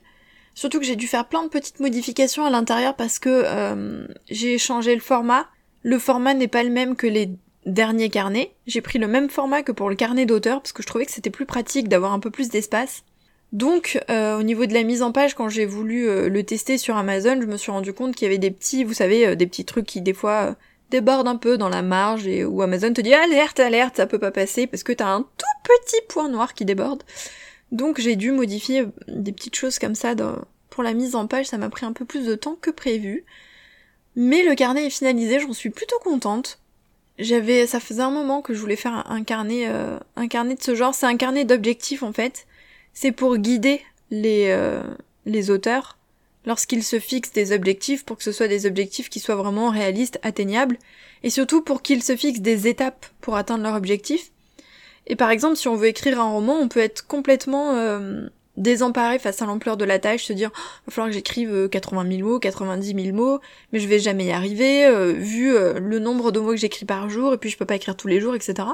Surtout 0.54 0.78
que 0.78 0.84
j'ai 0.84 0.96
dû 0.96 1.06
faire 1.06 1.26
plein 1.26 1.42
de 1.42 1.48
petites 1.48 1.80
modifications 1.80 2.44
à 2.44 2.50
l'intérieur 2.50 2.94
parce 2.94 3.18
que 3.18 3.42
euh, 3.44 4.06
j'ai 4.28 4.58
changé 4.58 4.94
le 4.94 5.00
format. 5.00 5.48
Le 5.82 5.98
format 5.98 6.34
n'est 6.34 6.48
pas 6.48 6.62
le 6.62 6.70
même 6.70 6.96
que 6.96 7.06
les 7.06 7.30
derniers 7.66 8.10
carnets. 8.10 8.52
J'ai 8.66 8.80
pris 8.80 8.98
le 8.98 9.06
même 9.06 9.30
format 9.30 9.62
que 9.62 9.72
pour 9.72 9.88
le 9.88 9.96
carnet 9.96 10.26
d'auteur 10.26 10.60
parce 10.60 10.72
que 10.72 10.82
je 10.82 10.86
trouvais 10.86 11.06
que 11.06 11.12
c'était 11.12 11.30
plus 11.30 11.46
pratique 11.46 11.88
d'avoir 11.88 12.12
un 12.12 12.20
peu 12.20 12.30
plus 12.30 12.48
d'espace. 12.48 13.04
Donc, 13.52 14.02
euh, 14.10 14.38
au 14.38 14.42
niveau 14.42 14.66
de 14.66 14.74
la 14.74 14.82
mise 14.82 15.02
en 15.02 15.12
page, 15.12 15.34
quand 15.34 15.48
j'ai 15.48 15.64
voulu 15.64 16.08
euh, 16.08 16.28
le 16.28 16.42
tester 16.42 16.76
sur 16.76 16.96
Amazon, 16.96 17.40
je 17.40 17.46
me 17.46 17.56
suis 17.56 17.70
rendu 17.70 17.92
compte 17.92 18.16
qu'il 18.16 18.26
y 18.26 18.28
avait 18.28 18.38
des 18.38 18.50
petits, 18.50 18.82
vous 18.82 18.94
savez, 18.94 19.36
des 19.36 19.46
petits 19.46 19.64
trucs 19.64 19.86
qui 19.86 20.00
des 20.00 20.14
fois 20.14 20.56
déborde 20.90 21.26
un 21.26 21.36
peu 21.36 21.56
dans 21.56 21.68
la 21.68 21.82
marge 21.82 22.26
et 22.26 22.44
où 22.44 22.62
Amazon 22.62 22.92
te 22.92 23.00
dit 23.00 23.14
alerte, 23.14 23.60
alerte, 23.60 23.96
ça 23.96 24.06
peut 24.06 24.18
pas 24.18 24.30
passer 24.30 24.66
parce 24.66 24.82
que 24.82 24.92
t'as 24.92 25.08
un 25.08 25.22
tout 25.22 25.46
petit 25.64 26.00
point 26.08 26.28
noir 26.28 26.54
qui 26.54 26.64
déborde. 26.64 27.02
Donc 27.72 28.00
j'ai 28.00 28.16
dû 28.16 28.30
modifier 28.30 28.86
des 29.08 29.32
petites 29.32 29.56
choses 29.56 29.78
comme 29.78 29.94
ça 29.94 30.14
pour 30.70 30.82
la 30.82 30.92
mise 30.92 31.14
en 31.14 31.26
page, 31.26 31.46
ça 31.46 31.58
m'a 31.58 31.68
pris 31.68 31.86
un 31.86 31.92
peu 31.92 32.04
plus 32.04 32.26
de 32.26 32.34
temps 32.34 32.56
que 32.60 32.70
prévu. 32.70 33.24
Mais 34.16 34.42
le 34.42 34.54
carnet 34.54 34.86
est 34.86 34.90
finalisé, 34.90 35.40
j'en 35.40 35.52
suis 35.52 35.70
plutôt 35.70 35.98
contente. 35.98 36.60
J'avais, 37.18 37.66
ça 37.66 37.78
faisait 37.78 38.02
un 38.02 38.10
moment 38.10 38.42
que 38.42 38.54
je 38.54 38.60
voulais 38.60 38.76
faire 38.76 39.08
un, 39.08 39.22
carnet, 39.22 39.68
euh, 39.68 39.98
un 40.16 40.26
carnet 40.26 40.56
de 40.56 40.62
ce 40.62 40.74
genre. 40.74 40.94
C'est 40.94 41.06
un 41.06 41.16
carnet 41.16 41.44
d'objectifs 41.44 42.02
en 42.02 42.12
fait. 42.12 42.46
C'est 42.92 43.12
pour 43.12 43.36
guider 43.36 43.80
les, 44.10 44.46
euh, 44.48 44.82
les 45.26 45.50
auteurs 45.50 45.96
lorsqu'ils 46.46 46.84
se 46.84 46.98
fixent 46.98 47.32
des 47.32 47.52
objectifs 47.52 48.04
pour 48.04 48.18
que 48.18 48.22
ce 48.22 48.32
soit 48.32 48.48
des 48.48 48.66
objectifs 48.66 49.08
qui 49.08 49.20
soient 49.20 49.36
vraiment 49.36 49.70
réalistes, 49.70 50.18
atteignables, 50.22 50.78
et 51.22 51.30
surtout 51.30 51.62
pour 51.62 51.82
qu'ils 51.82 52.02
se 52.02 52.16
fixent 52.16 52.40
des 52.40 52.68
étapes 52.68 53.06
pour 53.20 53.36
atteindre 53.36 53.64
leur 53.64 53.74
objectif. 53.74 54.30
Et 55.06 55.16
par 55.16 55.30
exemple, 55.30 55.56
si 55.56 55.68
on 55.68 55.76
veut 55.76 55.88
écrire 55.88 56.20
un 56.20 56.30
roman, 56.30 56.58
on 56.58 56.68
peut 56.68 56.80
être 56.80 57.06
complètement 57.06 57.72
euh, 57.74 58.28
désemparé 58.56 59.18
face 59.18 59.42
à 59.42 59.46
l'ampleur 59.46 59.76
de 59.76 59.84
la 59.84 59.98
tâche, 59.98 60.24
se 60.24 60.32
dire 60.32 60.50
oh, 60.54 60.58
va 60.86 60.92
falloir 60.92 61.08
que 61.08 61.14
j'écrive 61.14 61.68
80 61.68 62.16
000 62.16 62.28
mots, 62.28 62.38
90 62.38 63.04
000 63.04 63.16
mots, 63.16 63.40
mais 63.72 63.80
je 63.80 63.88
vais 63.88 63.98
jamais 63.98 64.26
y 64.26 64.32
arriver, 64.32 64.86
euh, 64.86 65.12
vu 65.12 65.54
euh, 65.54 65.78
le 65.80 65.98
nombre 65.98 66.30
de 66.32 66.40
mots 66.40 66.52
que 66.52 66.56
j'écris 66.56 66.84
par 66.84 67.08
jour, 67.08 67.34
et 67.34 67.38
puis 67.38 67.50
je 67.50 67.56
peux 67.56 67.64
pas 67.64 67.76
écrire 67.76 67.96
tous 67.96 68.08
les 68.08 68.20
jours, 68.20 68.34
etc. 68.34 68.68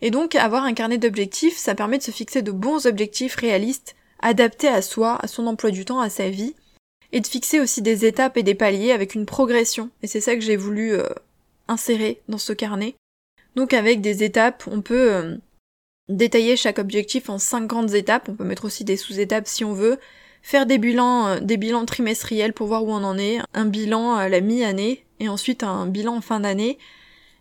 Et 0.00 0.10
donc 0.10 0.34
avoir 0.34 0.64
un 0.64 0.74
carnet 0.74 0.98
d'objectifs, 0.98 1.56
ça 1.56 1.74
permet 1.74 1.98
de 1.98 2.02
se 2.02 2.10
fixer 2.10 2.42
de 2.42 2.52
bons 2.52 2.86
objectifs 2.86 3.34
réalistes, 3.34 3.96
adaptés 4.20 4.68
à 4.68 4.82
soi, 4.82 5.18
à 5.20 5.26
son 5.26 5.46
emploi 5.46 5.70
du 5.70 5.84
temps, 5.84 6.00
à 6.00 6.10
sa 6.10 6.28
vie, 6.28 6.54
et 7.12 7.20
de 7.20 7.26
fixer 7.26 7.60
aussi 7.60 7.82
des 7.82 8.04
étapes 8.04 8.36
et 8.36 8.42
des 8.42 8.54
paliers 8.54 8.92
avec 8.92 9.14
une 9.14 9.26
progression. 9.26 9.90
Et 10.02 10.06
c'est 10.06 10.20
ça 10.20 10.34
que 10.34 10.40
j'ai 10.40 10.56
voulu 10.56 10.92
euh, 10.92 11.08
insérer 11.66 12.20
dans 12.28 12.38
ce 12.38 12.52
carnet. 12.52 12.94
Donc 13.56 13.72
avec 13.72 14.00
des 14.00 14.22
étapes, 14.22 14.64
on 14.70 14.82
peut 14.82 15.12
euh, 15.12 15.36
détailler 16.08 16.56
chaque 16.56 16.78
objectif 16.78 17.28
en 17.30 17.38
cinq 17.38 17.66
grandes 17.66 17.94
étapes. 17.94 18.28
On 18.28 18.34
peut 18.34 18.44
mettre 18.44 18.64
aussi 18.64 18.84
des 18.84 18.96
sous-étapes 18.96 19.46
si 19.46 19.64
on 19.64 19.72
veut. 19.72 19.98
Faire 20.42 20.66
des 20.66 20.78
bilans, 20.78 21.26
euh, 21.26 21.40
des 21.40 21.56
bilans 21.56 21.84
trimestriels 21.84 22.52
pour 22.52 22.68
voir 22.68 22.84
où 22.84 22.92
on 22.92 23.04
en 23.04 23.18
est. 23.18 23.38
Un 23.54 23.66
bilan 23.66 24.14
à 24.14 24.28
la 24.28 24.40
mi-année 24.40 25.04
et 25.20 25.28
ensuite 25.28 25.62
un 25.62 25.86
bilan 25.86 26.16
en 26.16 26.20
fin 26.20 26.40
d'année. 26.40 26.78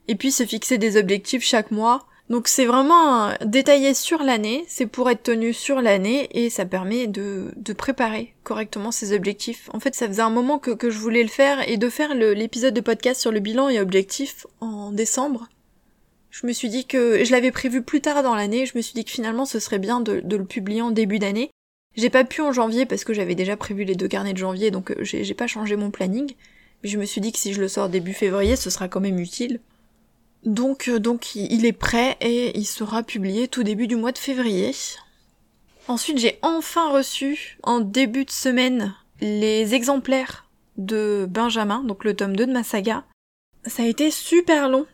Et 0.08 0.16
puis 0.16 0.31
se 0.31 0.46
fixer 0.46 0.78
des 0.78 0.98
objectifs 0.98 1.44
chaque 1.44 1.72
mois 1.72 2.08
donc 2.30 2.50
c'est 2.50 2.66
vraiment 2.66 3.31
détaillé 3.46 3.94
sur 3.94 4.22
l'année, 4.22 4.66
c'est 4.68 4.86
pour 4.86 5.10
être 5.10 5.24
tenu 5.24 5.54
sur 5.54 5.81
l'année 5.81 6.28
et 6.34 6.50
ça 6.50 6.66
permet 6.66 7.08
de, 7.08 7.54
de, 7.56 7.72
préparer 7.72 8.34
correctement 8.44 8.92
ses 8.92 9.14
objectifs. 9.16 9.69
En 9.74 9.80
fait 9.80 9.96
ça 9.96 10.08
faisait 10.08 10.22
un 10.22 10.30
moment 10.30 10.60
que, 10.60 10.72
que 10.72 10.90
je 10.90 11.00
voulais 11.00 11.24
le 11.24 11.30
faire 11.30 11.68
et 11.69 11.78
de 11.78 11.90
faire 11.90 12.14
l'épisode 12.16 12.74
de 12.74 12.81
podcast 12.81 13.22
sur 13.22 13.31
le 13.31 13.40
bilan 13.40 13.69
et 13.69 13.80
objectifs 13.80 14.46
en 14.60 14.92
décembre. 14.92 15.48
Je 16.39 16.45
me 16.45 16.54
suis 16.54 16.69
dit 16.69 16.86
que 16.86 17.24
je 17.25 17.31
l'avais 17.31 17.50
prévu 17.50 17.81
plus 17.81 18.00
tard 18.00 18.22
dans 18.22 18.36
l'année, 18.36 18.68
je 18.68 18.78
me 18.78 18.84
suis 18.84 18.94
dit 18.94 19.04
que 19.04 19.10
finalement 19.10 19.45
ce 19.45 19.60
serait 19.60 19.80
bien 19.80 20.01
de, 20.01 20.22
le 20.24 20.45
publier 20.45 20.84
en 20.84 20.92
début 20.92 21.18
d'année. 21.18 21.50
J'ai 21.95 22.12
pas 22.12 22.25
pu 22.25 22.42
en 22.42 22.51
janvier 22.51 22.86
parce 22.86 23.04
que 23.04 23.12
j'avais 23.12 23.34
déjà 23.34 23.57
prévu 23.57 23.86
les 23.86 23.95
deux 23.95 24.07
carnets 24.07 24.34
de 24.34 24.38
janvier 24.38 24.69
donc 24.69 24.92
euh, 24.92 25.04
j'ai 25.04 25.34
pas 25.34 25.48
changé 25.48 25.76
mon 25.76 25.90
planning. 25.90 26.31
Mais 26.83 26.90
je 26.90 27.00
me 27.00 27.06
suis 27.06 27.21
dit 27.21 27.31
que 27.31 27.40
si 27.40 27.54
je 27.54 27.59
le 27.59 27.68
sors 27.68 27.90
début 27.90 28.14
février 28.14 28.56
ce 28.56 28.69
sera 28.69 28.88
quand 28.88 29.00
même 29.00 29.18
utile. 29.18 29.62
Donc, 30.45 30.90
euh, 30.90 31.00
donc 31.00 31.33
il 31.33 31.66
est 31.66 31.73
prêt 31.73 32.18
et 32.21 32.56
il 32.56 32.66
sera 32.66 33.02
publié 33.02 33.47
tout 33.47 33.64
début 33.64 33.88
du 33.88 33.95
mois 33.95 34.12
de 34.12 34.19
février. 34.19 34.76
Ensuite, 35.88 36.19
j'ai 36.19 36.38
enfin 36.44 36.92
reçu 36.92 37.57
en 37.64 37.80
début 37.80 38.26
de 38.26 38.31
semaine 38.31 38.94
les 39.21 39.73
exemplaires 39.73 40.47
de 40.78 41.26
Benjamin, 41.28 41.81
donc 41.83 42.04
le 42.04 42.16
tome 42.16 42.35
2 42.35 42.45
de 42.45 42.54
ma 42.54 42.64
saga. 42.64 43.06
Ça 43.66 43.81
a 43.81 43.88
été 43.88 44.12
super 44.12 44.69
long. 44.69 44.85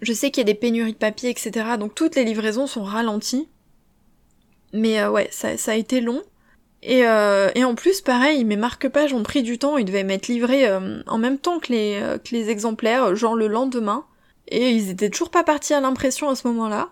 Je 0.00 0.12
sais 0.12 0.30
qu'il 0.30 0.40
y 0.40 0.46
a 0.48 0.52
des 0.52 0.54
pénuries 0.54 0.92
de 0.92 0.98
papier, 0.98 1.30
etc. 1.30 1.76
Donc 1.78 1.94
toutes 1.94 2.16
les 2.16 2.24
livraisons 2.24 2.66
sont 2.66 2.84
ralenties. 2.84 3.48
Mais 4.72 5.00
euh, 5.00 5.10
ouais, 5.10 5.28
ça, 5.30 5.50
a 5.66 5.74
été 5.74 6.00
long. 6.00 6.22
Et, 6.82 7.06
euh, 7.06 7.50
et 7.54 7.64
en 7.64 7.74
plus, 7.74 8.00
pareil, 8.00 8.44
mes 8.44 8.56
marque-pages 8.56 9.12
ont 9.12 9.22
pris 9.22 9.42
du 9.42 9.58
temps. 9.58 9.78
Ils 9.78 9.84
devaient 9.84 10.04
m'être 10.04 10.28
livrés 10.28 10.70
en 11.06 11.18
même 11.18 11.38
temps 11.38 11.58
que 11.58 11.72
les, 11.72 12.00
que 12.24 12.34
les 12.34 12.50
exemplaires, 12.50 13.16
genre 13.16 13.34
le 13.34 13.48
lendemain. 13.48 14.04
Et 14.48 14.70
ils 14.70 14.90
étaient 14.90 15.10
toujours 15.10 15.30
pas 15.30 15.44
partis 15.44 15.74
à 15.74 15.80
l'impression 15.80 16.28
à 16.28 16.34
ce 16.34 16.46
moment-là. 16.48 16.90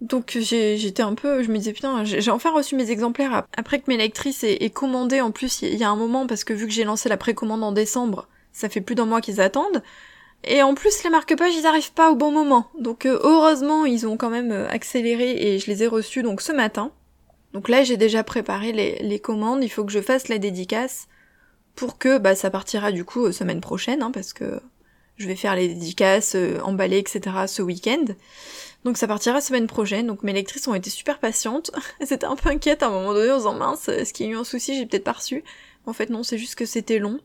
Donc 0.00 0.36
j'étais 0.38 1.02
un 1.02 1.14
peu, 1.14 1.42
je 1.42 1.50
me 1.50 1.56
disais 1.56 1.72
putain, 1.72 2.04
j'ai 2.04 2.30
enfin 2.30 2.52
reçu 2.52 2.76
mes 2.76 2.90
exemplaires 2.90 3.46
après 3.56 3.78
que 3.80 3.84
mes 3.88 3.96
lectrices 3.96 4.44
aient, 4.44 4.70
commandé. 4.70 5.22
En 5.22 5.30
plus, 5.30 5.62
il 5.62 5.74
y, 5.74 5.84
a 5.84 5.90
un 5.90 5.96
moment 5.96 6.26
parce 6.26 6.44
que 6.44 6.52
vu 6.52 6.66
que 6.66 6.72
j'ai 6.72 6.84
lancé 6.84 7.08
la 7.08 7.16
précommande 7.16 7.64
en 7.64 7.72
décembre, 7.72 8.28
ça 8.52 8.68
fait 8.68 8.82
plus 8.82 8.94
d'un 8.94 9.06
mois 9.06 9.22
qu'ils 9.22 9.40
attendent. 9.40 9.82
Et 10.44 10.62
en 10.62 10.74
plus, 10.74 11.02
les 11.02 11.10
marque-pages, 11.10 11.54
ils 11.56 11.66
arrivent 11.66 11.92
pas 11.92 12.10
au 12.10 12.14
bon 12.14 12.30
moment. 12.30 12.70
Donc 12.78 13.04
euh, 13.06 13.18
heureusement, 13.22 13.84
ils 13.84 14.06
ont 14.06 14.16
quand 14.16 14.30
même 14.30 14.52
euh, 14.52 14.68
accéléré 14.68 15.32
et 15.32 15.58
je 15.58 15.66
les 15.66 15.82
ai 15.82 15.86
reçus 15.86 16.22
donc 16.22 16.40
ce 16.40 16.52
matin. 16.52 16.92
Donc 17.52 17.68
là, 17.68 17.82
j'ai 17.82 17.96
déjà 17.96 18.22
préparé 18.22 18.72
les, 18.72 19.18
commandes. 19.18 19.64
Il 19.64 19.70
faut 19.70 19.84
que 19.84 19.92
je 19.92 20.00
fasse 20.00 20.28
la 20.28 20.38
dédicace 20.38 21.08
pour 21.74 21.98
que 21.98 22.18
bah 22.18 22.34
ça 22.34 22.50
partira 22.50 22.92
du 22.92 23.04
coup 23.04 23.26
euh, 23.26 23.32
semaine 23.32 23.60
prochaine, 23.60 24.02
hein, 24.02 24.10
parce 24.10 24.32
que 24.32 24.60
je 25.16 25.26
vais 25.26 25.36
faire 25.36 25.56
les 25.56 25.68
dédicaces, 25.68 26.36
emballer, 26.62 26.98
etc. 26.98 27.20
ce 27.46 27.62
week-end. 27.62 28.04
Donc 28.84 28.98
ça 28.98 29.08
partira 29.08 29.40
semaine 29.40 29.66
prochaine. 29.66 30.06
Donc 30.06 30.22
mes 30.22 30.32
lectrices 30.32 30.68
ont 30.68 30.74
été 30.74 30.90
super 30.90 31.18
patientes. 31.18 31.72
Elles 32.00 32.12
étaient 32.12 32.26
un 32.26 32.36
peu 32.36 32.50
inquiètes 32.50 32.82
à 32.82 32.88
un 32.88 32.90
moment 32.90 33.14
donné 33.14 33.32
en 33.32 33.38
disant 33.38 33.54
mince, 33.54 33.88
est-ce 33.88 34.12
qu'il 34.12 34.26
y 34.26 34.28
a 34.28 34.32
eu 34.32 34.36
un 34.36 34.44
souci, 34.44 34.76
j'ai 34.76 34.86
peut-être 34.86 35.04
pas 35.04 35.12
reçu. 35.12 35.42
En 35.86 35.92
fait 35.92 36.10
non, 36.10 36.22
c'est 36.22 36.38
juste 36.38 36.54
que 36.54 36.66
c'était 36.66 36.98
long. 36.98 37.18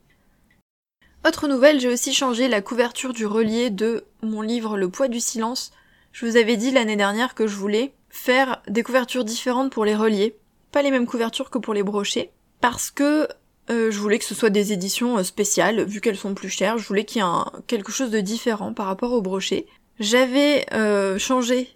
Autre 1.23 1.47
nouvelle, 1.47 1.79
j'ai 1.79 1.87
aussi 1.87 2.13
changé 2.13 2.47
la 2.47 2.61
couverture 2.61 3.13
du 3.13 3.27
relié 3.27 3.69
de 3.69 4.05
mon 4.23 4.41
livre 4.41 4.75
Le 4.75 4.89
poids 4.89 5.07
du 5.07 5.19
silence. 5.19 5.71
Je 6.11 6.25
vous 6.25 6.35
avais 6.35 6.57
dit 6.57 6.71
l'année 6.71 6.95
dernière 6.95 7.35
que 7.35 7.45
je 7.45 7.55
voulais 7.55 7.93
faire 8.09 8.63
des 8.67 8.81
couvertures 8.81 9.23
différentes 9.23 9.71
pour 9.71 9.85
les 9.85 9.95
reliés. 9.95 10.35
Pas 10.71 10.81
les 10.81 10.89
mêmes 10.89 11.05
couvertures 11.05 11.51
que 11.51 11.59
pour 11.59 11.75
les 11.75 11.83
brochets. 11.83 12.31
Parce 12.59 12.89
que 12.89 13.27
euh, 13.69 13.91
je 13.91 13.99
voulais 13.99 14.17
que 14.17 14.25
ce 14.25 14.33
soit 14.33 14.49
des 14.49 14.73
éditions 14.73 15.19
euh, 15.19 15.23
spéciales, 15.23 15.83
vu 15.83 16.01
qu'elles 16.01 16.17
sont 16.17 16.33
plus 16.33 16.49
chères. 16.49 16.79
Je 16.79 16.87
voulais 16.87 17.05
qu'il 17.05 17.21
y 17.21 17.25
ait 17.25 17.61
quelque 17.67 17.91
chose 17.91 18.09
de 18.09 18.19
différent 18.19 18.73
par 18.73 18.87
rapport 18.87 19.13
au 19.13 19.21
brochet. 19.21 19.67
J'avais 19.99 20.65
euh, 20.73 21.19
changé 21.19 21.69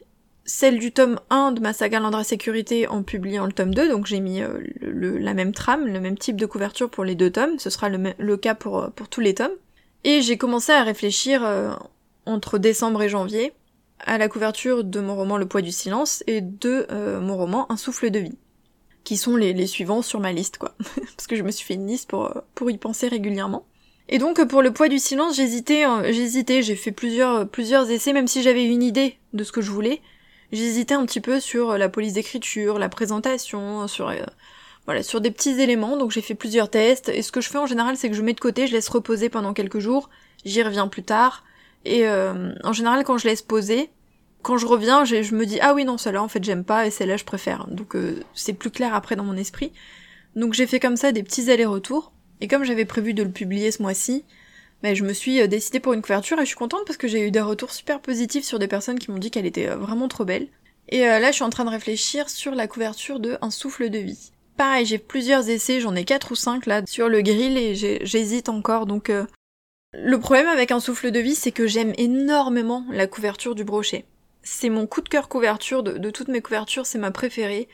celle 0.46 0.80
du 0.80 0.92
tome 0.92 1.20
1 1.30 1.54
de 1.54 1.60
ma 1.60 1.74
saga 1.74 2.00
Landra 2.00 2.24
Sécurité 2.24 2.88
en 2.88 3.04
publiant 3.04 3.46
le 3.46 3.52
tome 3.52 3.74
2, 3.74 3.90
donc 3.90 4.06
j'ai 4.06 4.20
mis 4.20 4.42
la 4.82 5.34
même 5.34 5.54
trame, 5.54 5.88
le 5.88 6.00
même 6.00 6.18
type 6.18 6.36
de 6.36 6.46
couverture 6.46 6.90
pour 6.90 7.04
les 7.04 7.16
deux 7.16 7.32
tomes, 7.32 7.58
ce 7.58 7.70
sera 7.70 7.90
le, 7.90 8.38
cas 8.38 8.56
pour, 8.56 8.92
pour 8.96 9.10
tous 9.10 9.22
les 9.22 9.34
tomes. 9.34 9.52
Et 10.06 10.22
j'ai 10.22 10.38
commencé 10.38 10.72
à 10.72 10.84
réfléchir 10.84 11.44
euh, 11.44 11.74
entre 12.28 12.60
décembre 12.60 13.02
et 13.02 13.10
janvier 13.10 13.54
à 14.00 14.20
la 14.20 14.30
couverture 14.30 14.84
de 14.84 15.00
mon 15.00 15.16
roman 15.16 15.38
Le 15.38 15.48
poids 15.48 15.64
du 15.64 15.72
silence 15.72 16.24
et 16.28 16.42
de 16.42 16.86
euh, 16.92 17.20
mon 17.20 17.36
roman 17.36 17.66
Un 17.72 17.75
souffle 17.75 18.12
de 18.12 18.20
vie, 18.20 18.38
qui 19.04 19.18
sont 19.18 19.36
les, 19.36 19.66
suivants 19.66 20.04
sur 20.04 20.20
ma 20.20 20.32
liste, 20.32 20.60
quoi. 20.60 20.75
Parce 21.18 21.25
que 21.28 21.36
je 21.36 21.42
me 21.42 21.50
suis 21.50 21.66
fait 21.66 21.74
une 21.74 21.88
liste 21.88 22.08
pour, 22.08 22.25
euh, 22.25 22.72
y 22.72 22.78
penser 22.78 23.08
régulièrement. 23.08 23.66
Et 24.08 24.20
donc 24.20 24.48
pour 24.48 24.62
le 24.62 24.72
poids 24.72 24.90
du 24.90 25.00
silence, 25.00 25.38
j'hésitais, 25.38 25.86
j'hésitais, 26.14 26.62
j'ai 26.62 26.75
fait 26.75 26.92
plusieurs 26.92 27.90
essais, 27.90 28.14
même 28.14 28.28
si 28.28 28.44
j'avais 28.44 28.64
une 28.64 28.84
idée 28.84 29.18
de 29.34 29.44
ce 29.44 29.52
que 29.52 29.62
je 29.62 29.72
voulais. 29.72 30.02
J'hésitais 30.52 30.94
un 30.94 31.06
petit 31.06 31.22
peu 31.22 31.40
sur 31.40 31.78
la 31.78 31.90
police 31.90 32.14
d'écriture, 32.14 32.80
la 32.80 32.90
présentation, 32.90 33.88
sur 33.88 34.14
voilà, 34.86 35.02
sur 35.02 35.20
des 35.20 35.32
petits 35.32 35.60
éléments, 35.60 35.98
donc 35.98 36.12
j'ai 36.12 36.22
fait 36.22 36.36
plusieurs 36.36 36.70
tests, 36.70 37.10
et 37.10 37.22
ce 37.22 37.32
que 37.32 37.42
je 37.42 37.50
fais 37.50 37.58
en 37.58 37.66
général, 37.66 37.98
c'est 37.98 38.10
que 38.10 38.16
je 38.16 38.22
mets 38.22 38.34
de 38.34 38.40
côté, 38.40 38.68
je 38.68 38.74
laisse 38.74 38.88
reposer 38.88 39.30
pendant 39.30 39.54
quelques 39.54 39.80
jours, 39.80 40.10
j'y 40.46 40.62
reviens 40.62 40.88
plus 40.88 41.04
tard, 41.04 41.44
et 41.86 42.08
euh, 42.08 42.54
en 42.64 42.74
général, 42.74 43.04
quand 43.04 43.18
je 43.18 43.28
laisse 43.28 43.42
poser, 43.42 43.90
quand 44.44 44.58
je 44.58 44.68
reviens, 44.68 45.04
je 45.04 45.34
me 45.34 45.46
dis, 45.46 45.60
ah 45.60 45.74
oui, 45.74 45.86
non, 45.86 45.98
celle-là, 45.98 46.22
en 46.22 46.28
fait, 46.28 46.44
j'aime 46.44 46.64
pas, 46.64 46.86
et 46.86 46.92
celle-là, 46.92 47.18
je 47.18 47.25
préfère. 47.25 47.66
Donc 47.68 47.96
euh, 47.96 48.24
c'est 48.36 48.54
plus 48.54 48.70
clair 48.70 48.94
après 48.94 49.16
dans 49.16 49.24
mon 49.24 49.38
esprit. 49.38 49.72
Donc 50.36 50.54
j'ai 50.54 50.68
fait 50.68 50.80
comme 50.80 50.98
ça 50.98 51.12
des 51.12 51.24
petits 51.24 51.50
allers-retours, 51.50 52.12
et 52.42 52.48
comme 52.48 52.64
j'avais 52.64 52.86
prévu 52.86 53.16
de 53.16 53.24
le 53.24 53.32
publier 53.32 53.72
ce 53.72 53.82
mois-ci, 53.82 54.24
ben, 54.89 54.96
je 54.96 55.04
me 55.04 55.13
suis 55.13 55.42
euh, 55.42 55.48
décidée 55.48 55.80
pour 55.80 55.94
une 55.94 56.01
couverture, 56.01 56.38
et 56.38 56.42
je 56.42 56.48
suis 56.48 56.56
contente 56.56 56.86
parce 56.86 56.98
que 56.98 57.08
j'ai 57.08 57.27
eu 57.27 57.32
des 57.32 57.42
retours 57.42 57.72
super 57.72 58.00
positifs 58.00 58.46
sur 58.46 58.60
des 58.60 58.68
personnes 58.68 59.00
qui 59.00 59.12
m'ont 59.12 59.18
dit 59.18 59.32
qu'elle 59.32 59.46
était 59.46 59.68
vraiment 59.68 60.08
trop 60.08 60.25
belle. 60.25 60.48
Et 60.89 61.00
là, 61.00 61.32
je 61.32 61.36
suis 61.36 61.44
en 61.44 61.50
train 61.50 61.65
de 61.65 61.72
réfléchir 61.72 62.30
sur 62.30 62.54
la 62.54 62.68
couverture 62.68 63.20
de 63.20 63.39
Un 63.42 63.50
souffle 63.50 63.89
de 63.89 63.98
vie. 63.98 64.32
Pareil, 64.58 64.86
j'ai 64.86 64.98
plusieurs 64.98 65.50
essais, 65.50 65.82
j'en 65.82 65.96
ai 65.96 66.06
quatre 66.06 66.32
ou 66.32 66.36
cinq 66.36 66.65
là 66.65 66.82
sur 66.86 67.10
le 67.10 67.22
grill 67.22 67.58
et 67.58 67.75
j'hésite 67.75 68.48
encore. 68.48 68.86
Donc 68.86 69.10
euh, 69.10 69.25
le 69.94 70.18
problème 70.20 70.48
avec 70.48 70.72
un 70.72 70.80
souffle 70.80 71.12
de 71.12 71.20
vie, 71.20 71.36
c'est 71.36 71.51
que 71.51 71.68
j'aime 71.68 71.94
énormément 71.98 72.86
la 72.89 73.08
couverture 73.08 73.56
du 73.56 73.65
brochet. 73.65 74.06
C'est 74.44 74.70
mon 74.70 74.88
coup 74.88 75.01
de 75.01 75.10
cœur 75.10 75.27
couverture 75.27 75.84
de, 75.84 76.10
toutes 76.10 76.30
mes 76.30 76.42
couvertures, 76.42 76.86
c'est 76.86 77.00
ma 77.00 77.12
préférée. 77.12 77.68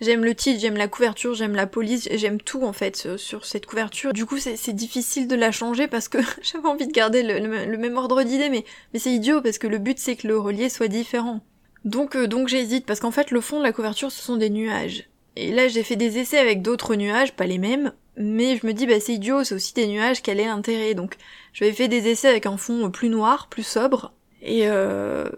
J'aime 0.00 0.24
le 0.24 0.34
titre, 0.34 0.60
j'aime 0.60 0.76
la 0.76 0.86
couverture, 0.86 1.34
j'aime 1.34 1.56
la 1.56 1.66
police, 1.66 2.08
j'aime 2.14 2.40
tout 2.40 2.62
en 2.62 2.72
fait 2.72 3.16
sur 3.16 3.44
cette 3.44 3.66
couverture. 3.66 4.12
Du 4.12 4.26
coup, 4.26 4.38
c'est 4.38 4.72
difficile 4.72 5.26
de 5.26 5.34
la 5.34 5.50
changer 5.50 5.88
parce 5.88 6.08
que 6.08 6.18
j'avais 6.42 6.68
envie 6.68 6.86
de 6.86 6.92
garder 6.92 7.22
le, 7.22 7.76
même 7.76 7.96
ordre 7.96 8.22
d'idée, 8.22 8.48
mais, 8.48 8.64
mais 8.92 9.00
c'est 9.00 9.10
idiot 9.10 9.42
parce 9.42 9.58
que 9.58 9.66
le 9.66 9.78
but 9.78 9.98
c'est 9.98 10.14
que 10.14 10.28
le 10.28 10.38
relié 10.38 10.68
soit 10.68 10.88
différent. 10.88 11.40
Donc, 11.84 12.14
euh, 12.14 12.26
donc 12.28 12.48
j'hésite 12.48 12.86
parce 12.86 13.00
qu'en 13.00 13.10
fait, 13.10 13.30
le 13.30 13.40
fond 13.40 13.58
de 13.58 13.64
la 13.64 13.72
couverture, 13.72 14.12
ce 14.12 14.22
sont 14.22 14.36
des 14.36 14.50
nuages. 14.50 15.08
Et 15.36 15.52
là, 15.52 15.68
j'ai 15.68 15.82
fait 15.82 15.96
des 15.96 16.18
essais 16.18 16.38
avec 16.38 16.62
d'autres 16.62 16.94
nuages, 16.94 17.34
pas 17.34 17.46
les 17.46 17.58
mêmes, 17.58 17.92
mais 18.16 18.56
je 18.56 18.66
me 18.66 18.72
dis, 18.72 18.86
bah 18.86 19.00
c'est 19.00 19.14
idiot, 19.14 19.44
c'est 19.44 19.54
aussi 19.54 19.72
des 19.74 19.86
nuages, 19.86 20.22
quel 20.22 20.40
est 20.40 20.46
l'intérêt? 20.46 20.94
Donc, 20.94 21.16
j'avais 21.52 21.72
fait 21.72 21.88
des 21.88 22.08
essais 22.08 22.28
avec 22.28 22.46
un 22.46 22.56
fond 22.56 22.90
plus 22.90 23.08
noir, 23.08 23.48
plus 23.48 23.62
sobre, 23.62 24.12
et, 24.42 24.68
euh, 24.68 25.28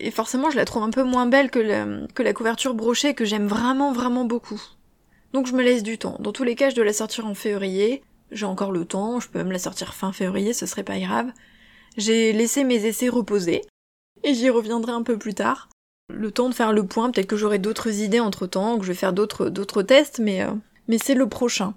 et 0.00 0.10
forcément, 0.10 0.50
je 0.50 0.56
la 0.56 0.64
trouve 0.64 0.82
un 0.82 0.90
peu 0.90 1.02
moins 1.02 1.26
belle 1.26 1.50
que 1.50 1.58
la, 1.58 1.86
que 2.14 2.22
la 2.22 2.32
couverture 2.32 2.74
brochée, 2.74 3.14
que 3.14 3.24
j'aime 3.24 3.46
vraiment, 3.46 3.92
vraiment 3.92 4.24
beaucoup. 4.24 4.60
Donc, 5.32 5.46
je 5.46 5.52
me 5.52 5.62
laisse 5.62 5.82
du 5.82 5.98
temps. 5.98 6.16
Dans 6.20 6.32
tous 6.32 6.44
les 6.44 6.54
cas, 6.54 6.70
je 6.70 6.74
dois 6.74 6.84
la 6.84 6.92
sortir 6.92 7.26
en 7.26 7.34
février. 7.34 8.02
J'ai 8.30 8.46
encore 8.46 8.72
le 8.72 8.84
temps, 8.84 9.20
je 9.20 9.28
peux 9.28 9.38
même 9.38 9.52
la 9.52 9.58
sortir 9.58 9.94
fin 9.94 10.12
février, 10.12 10.52
ce 10.52 10.66
serait 10.66 10.84
pas 10.84 10.98
grave. 10.98 11.32
J'ai 11.96 12.32
laissé 12.32 12.64
mes 12.64 12.84
essais 12.84 13.08
reposer, 13.08 13.62
et 14.22 14.34
j'y 14.34 14.50
reviendrai 14.50 14.92
un 14.92 15.02
peu 15.02 15.18
plus 15.18 15.34
tard 15.34 15.68
le 16.10 16.30
temps 16.30 16.48
de 16.48 16.54
faire 16.54 16.72
le 16.72 16.86
point, 16.86 17.10
peut-être 17.10 17.26
que 17.26 17.36
j'aurai 17.36 17.58
d'autres 17.58 18.00
idées 18.00 18.20
entre 18.20 18.46
temps, 18.46 18.78
que 18.78 18.84
je 18.84 18.88
vais 18.88 18.98
faire 18.98 19.12
d'autres, 19.12 19.82
tests, 19.82 20.20
euh, 20.20 20.50
mais 20.88 20.98
c'est 20.98 21.14
le 21.14 21.28
prochain. 21.28 21.74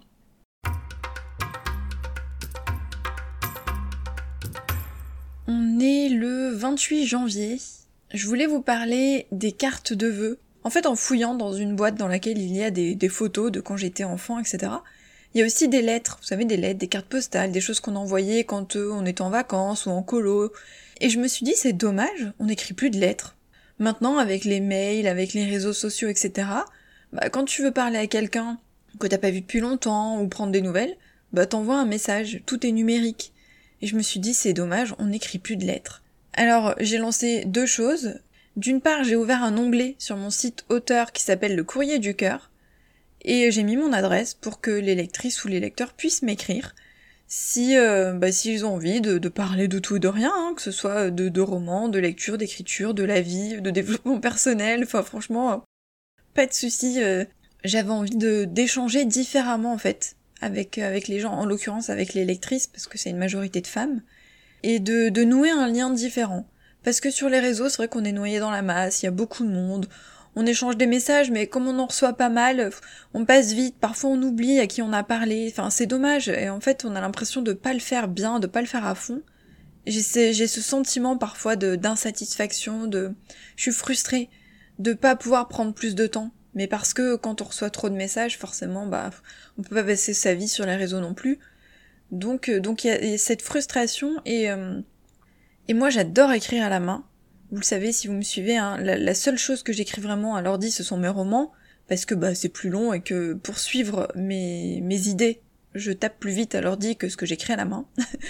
On 5.53 5.81
est 5.81 6.07
le 6.07 6.51
28 6.51 7.05
janvier. 7.05 7.57
Je 8.13 8.25
voulais 8.25 8.45
vous 8.45 8.61
parler 8.61 9.27
des 9.33 9.51
cartes 9.51 9.91
de 9.91 10.07
vœux. 10.07 10.39
En 10.63 10.69
fait, 10.69 10.85
en 10.85 10.95
fouillant 10.95 11.35
dans 11.35 11.51
une 11.51 11.75
boîte 11.75 11.95
dans 11.95 12.07
laquelle 12.07 12.37
il 12.37 12.55
y 12.55 12.63
a 12.63 12.71
des, 12.71 13.09
photos 13.09 13.51
de 13.51 13.59
quand 13.59 13.75
j'étais 13.75 14.05
enfant, 14.05 14.39
etc., 14.39 14.71
il 15.33 15.41
y 15.41 15.43
a 15.43 15.45
aussi 15.45 15.67
des 15.67 15.81
lettres, 15.81 16.19
vous 16.21 16.27
savez, 16.27 16.45
des 16.45 16.55
lettres, 16.55 16.79
des 16.79 16.87
cartes 16.87 17.07
postales, 17.07 17.51
des 17.51 17.59
choses 17.59 17.81
qu'on 17.81 17.97
envoyait 17.97 18.45
quand 18.45 18.77
euh, 18.77 18.91
on 18.93 19.05
était 19.05 19.23
en 19.23 19.29
vacances 19.29 19.87
ou 19.87 19.89
en 19.89 20.03
colo. 20.03 20.53
Et 21.01 21.09
je 21.09 21.19
me 21.19 21.27
suis 21.27 21.43
dit, 21.43 21.53
c'est 21.57 21.73
dommage, 21.73 22.31
on 22.39 22.45
n'écrit 22.45 22.73
plus 22.73 22.89
de 22.89 22.99
lettres. 22.99 23.35
Maintenant, 23.77 24.19
avec 24.19 24.45
les 24.45 24.61
mails, 24.61 25.05
avec 25.05 25.33
les 25.33 25.43
réseaux 25.43 25.73
sociaux, 25.73 26.07
etc., 26.07 26.47
bah, 27.11 27.29
quand 27.29 27.43
tu 27.43 27.61
veux 27.61 27.71
parler 27.71 27.97
à 27.97 28.07
quelqu'un 28.07 28.57
que 29.01 29.07
t'as 29.07 29.17
pas 29.17 29.31
vu 29.31 29.41
depuis 29.41 29.59
longtemps 29.59 30.21
ou 30.21 30.29
prendre 30.29 30.53
des 30.53 30.61
nouvelles, 30.61 30.95
bah 31.33 31.45
t'envoies 31.45 31.75
un 31.75 31.85
message, 31.85 32.41
tout 32.45 32.65
est 32.65 32.71
numérique. 32.71 33.33
Et 33.81 33.87
je 33.87 33.95
me 33.95 34.01
suis 34.01 34.19
dit 34.19 34.33
c'est 34.33 34.53
dommage, 34.53 34.95
on 34.99 35.07
n'écrit 35.07 35.39
plus 35.39 35.57
de 35.57 35.65
lettres. 35.65 36.03
Alors 36.33 36.75
j'ai 36.79 36.97
lancé 36.97 37.43
deux 37.45 37.65
choses. 37.65 38.19
D'une 38.57 38.81
part, 38.81 39.03
j'ai 39.03 39.15
ouvert 39.15 39.43
un 39.43 39.57
onglet 39.57 39.95
sur 39.97 40.17
mon 40.17 40.29
site 40.29 40.65
auteur 40.69 41.13
qui 41.13 41.23
s'appelle 41.23 41.55
le 41.55 41.63
courrier 41.63 41.99
du 41.99 42.15
cœur, 42.15 42.51
et 43.23 43.51
j'ai 43.51 43.63
mis 43.63 43.77
mon 43.77 43.93
adresse 43.93 44.33
pour 44.33 44.59
que 44.59 44.71
les 44.71 44.95
lectrices 44.95 45.43
ou 45.45 45.47
les 45.47 45.59
lecteurs 45.59 45.93
puissent 45.93 46.23
m'écrire 46.23 46.75
si 47.27 47.77
euh, 47.77 48.11
bah, 48.11 48.29
s'ils 48.31 48.65
ont 48.65 48.75
envie 48.75 48.99
de, 48.99 49.17
parler 49.29 49.69
de 49.69 49.79
tout 49.79 49.95
et 49.95 49.99
de 49.99 50.07
rien, 50.09 50.33
hein, 50.35 50.53
que 50.53 50.61
ce 50.61 50.71
soit 50.71 51.11
de, 51.11 51.41
romans, 51.41 51.87
de 51.87 51.97
lecture, 51.97 52.37
d'écriture, 52.37 52.93
de 52.93 53.03
la 53.03 53.21
vie, 53.21 53.61
de 53.61 53.69
développement 53.69 54.19
personnel, 54.21 54.83
enfin 54.83 55.01
franchement, 55.01 55.63
pas 56.33 56.45
de 56.45 56.53
souci. 56.53 57.01
Euh, 57.01 57.23
j'avais 57.63 57.91
envie 57.91 58.17
d'échanger 58.47 59.05
différemment 59.05 59.71
en 59.71 59.77
fait 59.77 60.17
avec 60.41 60.77
avec 60.77 61.07
les 61.07 61.19
gens, 61.19 61.33
en 61.33 61.45
l'occurrence 61.45 61.89
avec 61.89 62.13
les 62.13 62.25
lectrices 62.25 62.67
parce 62.67 62.87
que 62.87 62.97
c'est 62.97 63.09
une 63.09 63.17
majorité 63.17 63.61
de 63.61 63.67
femmes, 63.67 64.01
et 64.63 64.79
de, 64.79 65.09
de 65.09 65.23
nouer 65.23 65.51
un 65.51 65.67
lien 65.67 65.89
différent. 65.89 66.47
Parce 66.83 66.99
que 66.99 67.11
sur 67.11 67.29
les 67.29 67.39
réseaux, 67.39 67.69
c'est 67.69 67.77
vrai 67.77 67.87
qu'on 67.87 68.03
est 68.03 68.11
noyé 68.11 68.39
dans 68.39 68.51
la 68.51 68.63
masse, 68.63 69.01
il 69.01 69.05
y 69.05 69.07
a 69.07 69.11
beaucoup 69.11 69.43
de 69.43 69.51
monde, 69.51 69.87
on 70.35 70.45
échange 70.45 70.77
des 70.77 70.87
messages, 70.87 71.29
mais 71.29 71.47
comme 71.47 71.67
on 71.67 71.77
en 71.79 71.87
reçoit 71.87 72.13
pas 72.13 72.29
mal, 72.29 72.71
on 73.13 73.25
passe 73.25 73.51
vite, 73.51 73.75
parfois 73.79 74.11
on 74.11 74.21
oublie 74.21 74.59
à 74.59 74.67
qui 74.67 74.81
on 74.81 74.93
a 74.93 75.03
parlé, 75.03 75.49
enfin 75.51 75.69
c'est 75.69 75.85
dommage, 75.85 76.29
et 76.29 76.49
en 76.49 76.61
fait 76.61 76.85
on 76.85 76.95
a 76.95 77.01
l'impression 77.01 77.41
de 77.41 77.53
pas 77.53 77.73
le 77.73 77.79
faire 77.79 78.07
bien, 78.07 78.39
de 78.39 78.47
pas 78.47 78.61
le 78.61 78.67
faire 78.67 78.85
à 78.85 78.95
fond. 78.95 79.21
J'ai 79.85 80.01
ce 80.47 80.61
sentiment 80.61 81.17
parfois 81.17 81.55
d'insatisfaction, 81.55 82.87
de 82.87 83.13
je 83.55 83.63
suis 83.63 83.71
frustrée 83.71 84.29
de 84.79 84.93
pas 84.93 85.15
pouvoir 85.15 85.47
prendre 85.47 85.73
plus 85.73 85.95
de 85.95 86.07
temps. 86.07 86.31
Mais 86.53 86.67
parce 86.67 86.93
que 86.93 87.15
quand 87.15 87.41
on 87.41 87.45
reçoit 87.45 87.69
trop 87.69 87.89
de 87.89 87.95
messages, 87.95 88.37
forcément, 88.37 88.85
bah, 88.85 89.09
on 89.57 89.61
peut 89.61 89.75
pas 89.75 89.83
passer 89.83 90.13
sa 90.13 90.33
vie 90.33 90.47
sur 90.47 90.65
les 90.65 90.75
réseaux 90.75 90.99
non 90.99 91.13
plus. 91.13 91.39
Donc, 92.11 92.49
euh, 92.49 92.59
donc 92.59 92.83
il 92.83 92.87
y, 92.87 93.13
a 93.13 93.17
cette 93.17 93.41
frustration 93.41 94.15
et 94.25 94.51
euh, 94.51 94.81
et 95.67 95.73
moi 95.73 95.89
j'adore 95.89 96.31
écrire 96.33 96.65
à 96.65 96.69
la 96.69 96.79
main. 96.79 97.05
Vous 97.51 97.57
le 97.59 97.63
savez 97.63 97.91
si 97.91 98.07
vous 98.07 98.13
me 98.13 98.21
suivez, 98.21 98.57
hein, 98.57 98.77
la, 98.77 99.15
seule 99.15 99.37
chose 99.37 99.63
que 99.63 99.73
j'écris 99.73 100.01
vraiment 100.01 100.35
à 100.35 100.41
l'ordi, 100.41 100.71
ce 100.71 100.83
sont 100.83 100.97
mes 100.97 101.09
romans, 101.09 101.51
parce 101.87 102.05
que 102.05 102.15
bah 102.15 102.33
c'est 102.33 102.49
plus 102.49 102.69
long 102.69 102.93
et 102.93 103.01
que 103.01 103.33
pour 103.33 103.59
suivre 103.59 104.09
mes, 104.15 104.79
mes 104.81 105.07
idées, 105.07 105.41
je 105.75 105.91
tape 105.91 106.17
plus 106.19 106.31
vite 106.31 106.55
à 106.55 106.61
l'ordi 106.61 106.95
que 106.95 107.09
ce 107.09 107.17
que 107.17 107.25
j'écris 107.25 107.53
à 107.53 107.57
la 107.57 107.65
main. 107.65 107.85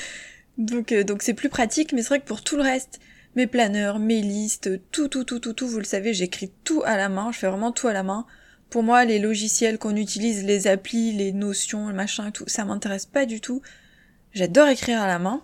donc 0.58 0.92
euh, 0.92 1.04
donc 1.04 1.22
c'est 1.22 1.34
plus 1.34 1.50
pratique, 1.50 1.94
mais 1.94 2.01
c'est 2.01 2.10
vrai 2.10 2.20
que 2.20 2.25
pour 2.25 2.44
tout 2.44 2.58
le 2.58 2.63
reste, 2.63 3.00
mes 3.36 3.48
planeurs, 3.48 4.00
mes 4.00 4.22
listes, 4.22 4.70
tout 4.92 5.08
tout 5.08 5.24
tout 5.24 5.40
tout 5.40 5.54
tout, 5.54 5.68
vous 5.68 5.80
le 5.80 5.84
savez, 5.86 6.14
j'écris 6.14 6.52
tout 6.64 6.82
à 6.86 6.98
la 6.98 7.10
main, 7.10 7.32
je 7.32 7.40
fais 7.40 7.48
vraiment 7.48 7.72
tout 7.72 7.88
à 7.88 7.94
la 7.94 8.04
main. 8.04 8.26
Pour 8.70 8.84
moi, 8.84 9.04
les 9.04 9.20
logiciels 9.20 9.78
qu'on 9.78 9.96
utilise, 9.96 10.46
les 10.46 10.68
applis, 10.68 11.12
les 11.12 11.34
notions, 11.34 11.88
le 11.88 11.94
machin 11.94 12.28
et 12.28 12.32
tout, 12.32 12.46
ça 12.48 12.64
m'intéresse 12.64 13.06
pas 13.06 13.26
du 13.26 13.42
tout. 13.42 13.62
J'adore 14.34 14.68
écrire 14.70 15.02
à 15.02 15.08
la 15.08 15.20
main. 15.20 15.44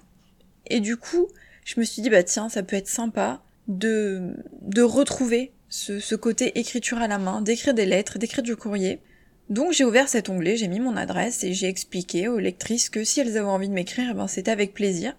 Et 0.68 0.80
du 0.80 0.98
coup, 0.98 1.28
je 1.66 1.80
me 1.80 1.86
suis 1.86 2.02
dit 2.02 2.10
bah 2.10 2.24
tiens, 2.24 2.50
ça 2.50 2.64
peut 2.64 2.76
être 2.76 2.88
sympa 2.88 3.42
de, 3.68 4.34
de 4.62 4.82
retrouver 4.82 5.52
ce, 5.70 6.00
ce 6.00 6.16
côté 6.16 6.58
écriture 6.60 7.00
à 7.00 7.08
la 7.08 7.18
main, 7.18 7.42
d'écrire 7.42 7.74
des 7.74 7.86
lettres, 7.86 8.18
d'écrire 8.18 8.44
du 8.44 8.56
courrier. 8.56 9.02
Donc 9.50 9.72
j'ai 9.72 9.86
ouvert 9.86 10.10
cet 10.10 10.30
onglet, 10.30 10.58
j'ai 10.58 10.68
mis 10.68 10.80
mon 10.80 10.98
adresse 10.98 11.44
et 11.44 11.54
j'ai 11.54 11.68
expliqué 11.68 12.28
aux 12.28 12.40
lectrices 12.40 12.90
que 12.90 13.04
si 13.04 13.22
elles 13.22 13.38
avaient 13.38 13.48
envie 13.48 13.70
de 13.70 13.74
m'écrire, 13.74 14.10
eh 14.12 14.14
ben 14.14 14.28
c'était 14.28 14.52
avec 14.52 14.74
plaisir. 14.74 15.16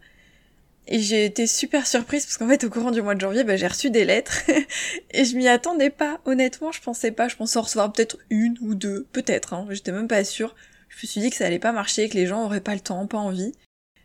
Et 0.91 1.01
j'ai 1.01 1.27
été 1.27 1.47
super 1.47 1.87
surprise 1.87 2.25
parce 2.25 2.39
qu'en 2.39 2.49
fait 2.49 2.65
au 2.65 2.71
courant 2.71 2.91
du 2.91 3.03
mois 3.03 3.15
de 3.15 3.21
janvier, 3.21 3.45
ben, 3.45 3.59
j'ai 3.59 3.67
reçu 3.67 3.91
des 3.91 4.07
lettres 4.07 4.43
et 5.11 5.25
je 5.27 5.37
m'y 5.37 5.47
attendais 5.47 5.91
pas. 5.91 6.19
Honnêtement, 6.25 6.73
je 6.73 6.81
pensais 6.81 7.13
pas. 7.13 7.29
Je 7.29 7.37
pensais 7.37 7.59
en 7.59 7.63
recevoir 7.63 7.93
peut-être 7.93 8.17
une 8.31 8.57
ou 8.63 8.75
deux, 8.75 9.07
peut-être. 9.13 9.53
Hein. 9.53 9.67
J'étais 9.71 9.93
même 9.93 10.09
pas 10.09 10.25
sûre. 10.25 10.57
Je 10.89 10.97
me 11.07 11.09
suis 11.09 11.21
dit 11.21 11.31
que 11.31 11.37
ça 11.37 11.45
allait 11.45 11.59
pas 11.59 11.73
marcher, 11.73 12.09
que 12.09 12.15
les 12.15 12.27
gens 12.27 12.43
auraient 12.43 12.63
pas 12.63 12.75
le 12.75 12.81
temps, 12.81 13.07
pas 13.07 13.19
envie. 13.19 13.53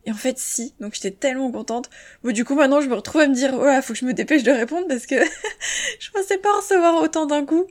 Et 0.05 0.11
en 0.11 0.15
fait, 0.15 0.37
si. 0.37 0.73
Donc 0.79 0.93
j'étais 0.95 1.11
tellement 1.11 1.51
contente. 1.51 1.89
Bon, 2.23 2.33
du 2.33 2.43
coup, 2.43 2.55
maintenant, 2.55 2.81
je 2.81 2.87
me 2.87 2.95
retrouve 2.95 3.21
à 3.21 3.27
me 3.27 3.33
dire, 3.33 3.51
oh 3.53 3.81
faut 3.81 3.93
que 3.93 3.99
je 3.99 4.05
me 4.05 4.13
dépêche 4.13 4.43
de 4.43 4.51
répondre 4.51 4.87
parce 4.87 5.05
que 5.05 5.15
je 5.99 6.11
pensais 6.11 6.37
pas 6.37 6.55
recevoir 6.57 7.01
autant 7.01 7.25
d'un 7.25 7.45
coup. 7.45 7.67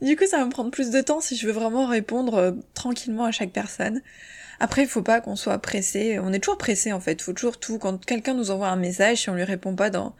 Du 0.00 0.16
coup, 0.16 0.26
ça 0.26 0.38
va 0.38 0.44
me 0.44 0.50
prendre 0.50 0.70
plus 0.70 0.90
de 0.90 1.00
temps 1.00 1.20
si 1.20 1.36
je 1.36 1.46
veux 1.46 1.52
vraiment 1.52 1.86
répondre 1.86 2.34
euh, 2.34 2.52
tranquillement 2.74 3.24
à 3.24 3.30
chaque 3.30 3.52
personne. 3.52 4.02
Après, 4.58 4.82
il 4.82 4.88
faut 4.88 5.02
pas 5.02 5.20
qu'on 5.20 5.36
soit 5.36 5.58
pressé. 5.58 6.18
On 6.18 6.32
est 6.32 6.40
toujours 6.40 6.58
pressé, 6.58 6.92
en 6.92 7.00
fait. 7.00 7.20
Faut 7.22 7.32
toujours 7.32 7.58
tout. 7.58 7.78
Quand 7.78 8.04
quelqu'un 8.04 8.34
nous 8.34 8.50
envoie 8.50 8.68
un 8.68 8.76
message, 8.76 9.18
si 9.18 9.30
on 9.30 9.34
lui 9.34 9.44
répond 9.44 9.76
pas 9.76 9.90
dans, 9.90 10.14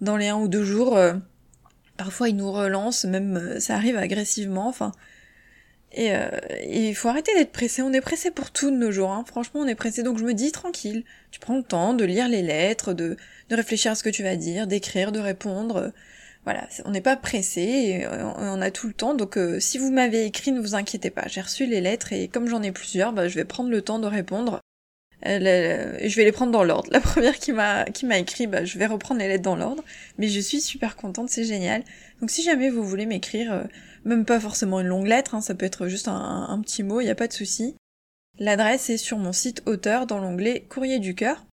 dans 0.00 0.16
les 0.16 0.28
un 0.28 0.36
ou 0.36 0.48
deux 0.48 0.64
jours, 0.64 0.96
euh, 0.96 1.14
parfois 1.96 2.28
il 2.28 2.36
nous 2.36 2.50
relance, 2.50 3.04
même, 3.04 3.36
euh, 3.36 3.60
ça 3.60 3.74
arrive 3.76 3.96
agressivement, 3.96 4.68
enfin. 4.68 4.92
Et, 5.94 6.14
euh, 6.14 6.28
il 6.68 6.94
faut 6.94 7.08
arrêter 7.08 7.32
d'être 7.34 7.52
pressé. 7.52 7.82
On 7.82 7.92
est 7.92 8.00
pressé 8.00 8.30
pour 8.30 8.50
tout 8.50 8.70
de 8.70 8.76
nos 8.76 8.90
jours. 8.90 9.10
Hein. 9.10 9.24
Franchement, 9.26 9.60
on 9.60 9.66
est 9.66 9.74
pressé. 9.74 10.02
Donc 10.02 10.18
je 10.18 10.24
me 10.24 10.34
dis 10.34 10.52
tranquille. 10.52 11.04
Tu 11.30 11.40
prends 11.40 11.56
le 11.56 11.62
temps 11.62 11.94
de 11.94 12.04
lire 12.04 12.28
les 12.28 12.42
lettres, 12.42 12.92
de, 12.92 13.16
de 13.48 13.56
réfléchir 13.56 13.92
à 13.92 13.94
ce 13.94 14.02
que 14.02 14.10
tu 14.10 14.22
vas 14.22 14.36
dire, 14.36 14.66
d'écrire, 14.66 15.12
de 15.12 15.20
répondre. 15.20 15.92
Voilà, 16.44 16.68
on 16.84 16.90
n'est 16.90 17.00
pas 17.00 17.16
pressé 17.16 17.62
et 17.62 18.06
euh, 18.06 18.22
on 18.36 18.60
a 18.60 18.70
tout 18.70 18.86
le 18.86 18.92
temps. 18.92 19.14
Donc 19.14 19.38
euh, 19.38 19.58
si 19.60 19.78
vous 19.78 19.90
m'avez 19.90 20.26
écrit, 20.26 20.52
ne 20.52 20.60
vous 20.60 20.74
inquiétez 20.74 21.10
pas. 21.10 21.26
J'ai 21.26 21.40
reçu 21.40 21.66
les 21.66 21.80
lettres 21.80 22.12
et 22.12 22.28
comme 22.28 22.48
j'en 22.48 22.62
ai 22.62 22.70
plusieurs, 22.70 23.12
bah, 23.12 23.28
je 23.28 23.34
vais 23.34 23.46
prendre 23.46 23.70
le 23.70 23.80
temps 23.80 23.98
de 23.98 24.06
répondre. 24.06 24.60
Je 25.24 26.14
vais 26.16 26.24
les 26.24 26.32
prendre 26.32 26.52
dans 26.52 26.64
l'ordre. 26.64 26.90
La 26.92 27.00
première 27.00 27.38
qui 27.38 27.52
m'a 27.52 27.86
qui 27.86 28.04
m'a 28.04 28.18
écrit, 28.18 28.46
bah, 28.46 28.64
je 28.66 28.78
vais 28.78 28.84
reprendre 28.86 29.20
les 29.20 29.28
lettres 29.28 29.42
dans 29.42 29.56
l'ordre. 29.56 29.82
Mais 30.18 30.28
je 30.28 30.40
suis 30.40 30.60
super 30.60 30.96
contente, 30.96 31.30
c'est 31.30 31.44
génial. 31.44 31.82
Donc 32.20 32.30
si 32.30 32.42
jamais 32.42 32.68
vous 32.68 32.84
voulez 32.84 33.06
m'écrire, 33.06 33.66
même 34.04 34.24
pas 34.24 34.40
forcément 34.40 34.80
une 34.80 34.88
longue 34.88 35.06
lettre, 35.06 35.34
hein, 35.34 35.40
ça 35.40 35.54
peut 35.54 35.66
être 35.66 35.88
juste 35.88 36.08
un, 36.08 36.60
petit 36.62 36.82
mot, 36.82 37.00
il 37.00 37.04
n'y 37.04 37.10
a 37.10 37.14
pas 37.14 37.28
de 37.28 37.32
souci. 37.32 37.76
L'adresse 38.38 38.90
est 38.90 38.98
sur 38.98 39.18
mon 39.18 39.32
site 39.32 39.62
auteur 39.66 40.06
dans 40.06 40.18
l'onglet 40.18 40.66
Courrier 40.68 40.98
du 40.98 41.14
cœur. 41.14 41.46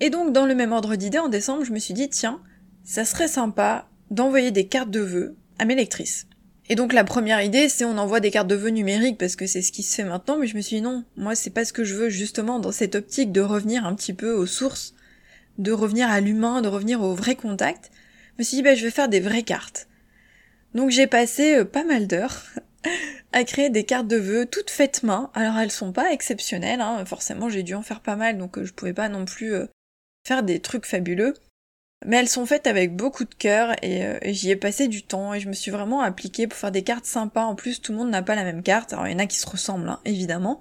Et 0.00 0.10
donc 0.10 0.32
dans 0.32 0.46
le 0.46 0.54
même 0.54 0.72
ordre 0.72 0.96
d'idée, 0.96 1.18
en 1.18 1.28
décembre, 1.28 1.64
je 1.64 1.72
me 1.72 1.78
suis 1.78 1.94
dit 1.94 2.08
tiens, 2.08 2.40
ça 2.82 3.04
serait 3.04 3.28
sympa 3.28 3.88
d'envoyer 4.10 4.50
des 4.50 4.66
cartes 4.66 4.90
de 4.90 5.00
vœux 5.00 5.36
à 5.58 5.64
mes 5.64 5.76
lectrices. 5.76 6.26
Et 6.68 6.76
donc 6.76 6.92
la 6.92 7.04
première 7.04 7.42
idée, 7.42 7.68
c'est 7.68 7.84
on 7.84 7.98
envoie 7.98 8.20
des 8.20 8.30
cartes 8.30 8.48
de 8.48 8.54
vœux 8.54 8.70
numériques 8.70 9.18
parce 9.18 9.36
que 9.36 9.46
c'est 9.46 9.62
ce 9.62 9.70
qui 9.70 9.82
se 9.82 9.94
fait 9.94 10.04
maintenant, 10.04 10.38
mais 10.38 10.46
je 10.46 10.56
me 10.56 10.62
suis 10.62 10.76
dit 10.76 10.82
non, 10.82 11.04
moi 11.16 11.34
c'est 11.34 11.50
pas 11.50 11.64
ce 11.64 11.72
que 11.72 11.84
je 11.84 11.94
veux 11.94 12.08
justement 12.08 12.58
dans 12.58 12.72
cette 12.72 12.94
optique 12.94 13.32
de 13.32 13.40
revenir 13.40 13.86
un 13.86 13.94
petit 13.94 14.14
peu 14.14 14.32
aux 14.32 14.46
sources, 14.46 14.94
de 15.58 15.72
revenir 15.72 16.08
à 16.08 16.20
l'humain, 16.20 16.62
de 16.62 16.68
revenir 16.68 17.02
au 17.02 17.14
vrai 17.14 17.36
contact. 17.36 17.90
Je 18.32 18.38
me 18.38 18.44
suis 18.44 18.56
dit 18.56 18.62
bah 18.62 18.74
je 18.74 18.84
vais 18.84 18.90
faire 18.90 19.08
des 19.08 19.20
vraies 19.20 19.42
cartes. 19.42 19.88
Donc 20.74 20.90
j'ai 20.90 21.06
passé 21.06 21.56
euh, 21.56 21.64
pas 21.64 21.84
mal 21.84 22.06
d'heures 22.06 22.42
à 23.32 23.44
créer 23.44 23.70
des 23.70 23.84
cartes 23.84 24.08
de 24.08 24.16
vœux 24.16 24.46
toutes 24.46 24.70
faites 24.70 25.02
main. 25.02 25.30
Alors 25.34 25.58
elles 25.58 25.70
sont 25.70 25.92
pas 25.92 26.12
exceptionnelles, 26.12 26.80
hein. 26.80 27.04
forcément 27.04 27.48
j'ai 27.48 27.62
dû 27.62 27.74
en 27.74 27.82
faire 27.82 28.00
pas 28.00 28.16
mal, 28.16 28.38
donc 28.38 28.58
euh, 28.58 28.64
je 28.64 28.72
pouvais 28.72 28.92
pas 28.92 29.08
non 29.08 29.24
plus 29.24 29.54
euh, 29.54 29.66
faire 30.26 30.42
des 30.42 30.60
trucs 30.60 30.86
fabuleux. 30.86 31.34
Mais 32.06 32.16
elles 32.16 32.28
sont 32.28 32.44
faites 32.44 32.66
avec 32.66 32.94
beaucoup 32.94 33.24
de 33.24 33.34
cœur 33.34 33.74
et, 33.82 34.34
j'y 34.34 34.50
ai 34.50 34.56
passé 34.56 34.88
du 34.88 35.02
temps 35.02 35.32
et 35.32 35.40
je 35.40 35.48
me 35.48 35.54
suis 35.54 35.70
vraiment 35.70 36.02
appliquée 36.02 36.46
pour 36.46 36.58
faire 36.58 36.70
des 36.70 36.82
cartes 36.82 37.06
sympas. 37.06 37.44
En 37.44 37.54
plus, 37.54 37.80
tout 37.80 37.92
le 37.92 37.98
monde 37.98 38.10
n'a 38.10 38.20
pas 38.20 38.34
la 38.34 38.44
même 38.44 38.62
carte. 38.62 38.92
Alors, 38.92 39.06
il 39.06 39.12
y 39.12 39.14
en 39.14 39.20
a 39.20 39.26
qui 39.26 39.38
se 39.38 39.48
ressemblent, 39.48 39.88
hein, 39.88 40.00
évidemment. 40.04 40.60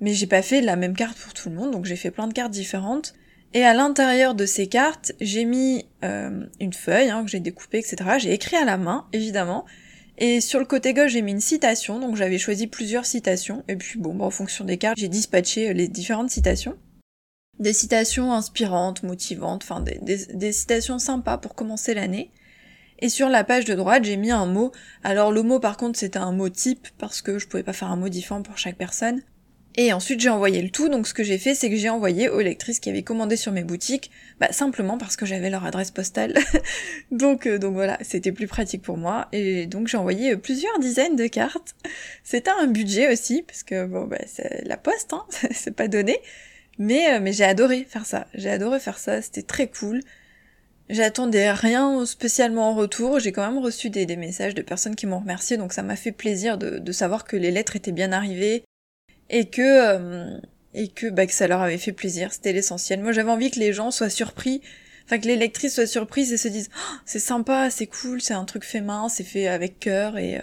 Mais 0.00 0.12
j'ai 0.12 0.26
pas 0.26 0.42
fait 0.42 0.60
la 0.60 0.74
même 0.74 0.96
carte 0.96 1.16
pour 1.18 1.34
tout 1.34 1.50
le 1.50 1.54
monde, 1.54 1.70
donc 1.70 1.84
j'ai 1.84 1.94
fait 1.94 2.10
plein 2.10 2.26
de 2.26 2.32
cartes 2.32 2.50
différentes. 2.50 3.14
Et 3.54 3.64
à 3.64 3.74
l'intérieur 3.74 4.34
de 4.34 4.46
ces 4.46 4.66
cartes, 4.66 5.12
j'ai 5.20 5.44
mis 5.44 5.86
euh, 6.04 6.46
une 6.60 6.72
feuille 6.72 7.10
hein, 7.10 7.22
que 7.24 7.30
j'ai 7.30 7.40
découpée, 7.40 7.78
etc. 7.78 7.96
J'ai 8.18 8.32
écrit 8.32 8.56
à 8.56 8.64
la 8.64 8.78
main, 8.78 9.06
évidemment. 9.12 9.66
Et 10.18 10.40
sur 10.40 10.58
le 10.58 10.64
côté 10.64 10.94
gauche, 10.94 11.12
j'ai 11.12 11.22
mis 11.22 11.32
une 11.32 11.40
citation, 11.40 11.98
donc 11.98 12.16
j'avais 12.16 12.38
choisi 12.38 12.66
plusieurs 12.66 13.04
citations. 13.04 13.64
Et 13.68 13.76
puis 13.76 13.98
bon, 13.98 14.14
bah, 14.14 14.24
en 14.24 14.30
fonction 14.30 14.64
des 14.64 14.78
cartes, 14.78 14.98
j'ai 14.98 15.08
dispatché 15.08 15.74
les 15.74 15.88
différentes 15.88 16.30
citations 16.30 16.76
des 17.58 17.72
citations 17.72 18.32
inspirantes, 18.32 19.02
motivantes, 19.02 19.62
enfin 19.62 19.80
des, 19.80 20.52
citations 20.52 20.98
sympas 20.98 21.38
pour 21.38 21.54
commencer 21.54 21.94
l'année. 21.94 22.30
Et 22.98 23.08
sur 23.08 23.28
la 23.28 23.44
page 23.44 23.64
de 23.64 23.74
droite, 23.74 24.04
j'ai 24.04 24.16
mis 24.16 24.30
un 24.30 24.46
mot. 24.46 24.72
Alors 25.02 25.32
le 25.32 25.42
mot 25.42 25.58
par 25.58 25.76
contre 25.76 25.98
c'était 25.98 26.18
un 26.18 26.32
mot 26.32 26.48
type 26.48 26.88
parce 26.98 27.22
que 27.22 27.38
je 27.38 27.48
pouvais 27.48 27.62
pas 27.62 27.72
faire 27.72 27.90
un 27.90 27.96
mot 27.96 28.08
différent 28.08 28.42
pour 28.42 28.58
chaque 28.58 28.76
personne. 28.76 29.22
Et 29.76 29.92
ensuite 29.92 30.20
j'ai 30.20 30.28
envoyé 30.28 30.60
le 30.60 30.68
tout, 30.68 30.88
donc 30.88 31.06
ce 31.06 31.14
que 31.14 31.24
j'ai 31.24 31.38
fait 31.38 31.54
c'est 31.54 31.70
que 31.70 31.76
j'ai 31.76 31.88
envoyé 31.88 32.28
aux 32.28 32.40
lectrices 32.40 32.78
qui 32.78 32.90
avaient 32.90 33.02
commandé 33.02 33.36
sur 33.36 33.52
mes 33.52 33.64
boutiques, 33.64 34.10
bah 34.38 34.52
simplement 34.52 34.98
parce 34.98 35.16
que 35.16 35.24
j'avais 35.24 35.48
leur 35.48 35.64
adresse 35.64 35.90
postale. 35.90 36.34
donc 37.10 37.46
euh, 37.46 37.58
donc 37.58 37.72
voilà, 37.74 37.98
c'était 38.02 38.32
plus 38.32 38.46
pratique 38.46 38.82
pour 38.82 38.98
moi. 38.98 39.28
Et 39.32 39.66
donc 39.66 39.88
j'ai 39.88 39.96
envoyé 39.96 40.36
plusieurs 40.36 40.78
dizaines 40.78 41.16
de 41.16 41.26
cartes. 41.26 41.74
C'était 42.22 42.50
un 42.50 42.66
budget 42.66 43.10
aussi, 43.10 43.42
parce 43.42 43.62
que 43.62 43.86
bon 43.86 44.04
bah 44.04 44.18
c'est 44.26 44.62
la 44.66 44.76
poste, 44.76 45.14
hein, 45.14 45.24
c'est 45.52 45.74
pas 45.74 45.88
donné. 45.88 46.18
Mais, 46.78 47.14
euh, 47.14 47.20
mais 47.20 47.32
j'ai 47.32 47.44
adoré 47.44 47.84
faire 47.88 48.06
ça. 48.06 48.26
J'ai 48.34 48.50
adoré 48.50 48.80
faire 48.80 48.98
ça, 48.98 49.22
c'était 49.22 49.42
très 49.42 49.68
cool. 49.68 50.00
J'attendais 50.88 51.50
rien 51.50 52.04
spécialement 52.04 52.70
en 52.70 52.74
retour. 52.74 53.18
J'ai 53.18 53.32
quand 53.32 53.46
même 53.46 53.62
reçu 53.62 53.88
des, 53.88 54.04
messages 54.16 54.54
de 54.54 54.62
personnes 54.62 54.96
qui 54.96 55.06
m'ont 55.06 55.20
remercié, 55.20 55.56
donc 55.56 55.72
ça 55.72 55.82
m'a 55.82 55.96
fait 55.96 56.12
plaisir 56.12 56.58
de, 56.58 56.92
savoir 56.92 57.24
que 57.24 57.36
les 57.36 57.50
lettres 57.50 57.76
étaient 57.76 57.92
bien 57.92 58.12
arrivées 58.12 58.64
et 59.32 59.46
que 59.46 59.62
euh, 59.62 60.38
et 60.74 60.88
que 60.88 61.08
bah 61.10 61.26
que 61.26 61.32
ça 61.32 61.48
leur 61.48 61.60
avait 61.60 61.78
fait 61.78 61.92
plaisir. 61.92 62.32
C'était 62.32 62.52
l'essentiel. 62.52 63.02
Moi, 63.02 63.10
j'avais 63.10 63.30
envie 63.30 63.50
que 63.50 63.58
les 63.58 63.72
gens 63.72 63.90
soient 63.90 64.08
surpris, 64.08 64.62
enfin 65.04 65.18
que 65.18 65.26
les 65.26 65.36
lectrices 65.36 65.74
soient 65.74 65.86
surprises 65.86 66.32
et 66.32 66.36
se 66.36 66.46
disent 66.46 66.70
oh, 66.72 66.96
c'est 67.04 67.18
sympa, 67.18 67.68
c'est 67.70 67.88
cool, 67.88 68.22
c'est 68.22 68.34
un 68.34 68.44
truc 68.44 68.64
fait 68.64 68.80
main, 68.80 69.08
c'est 69.08 69.24
fait 69.24 69.48
avec 69.48 69.80
cœur 69.80 70.16
et 70.18 70.36
euh, 70.36 70.42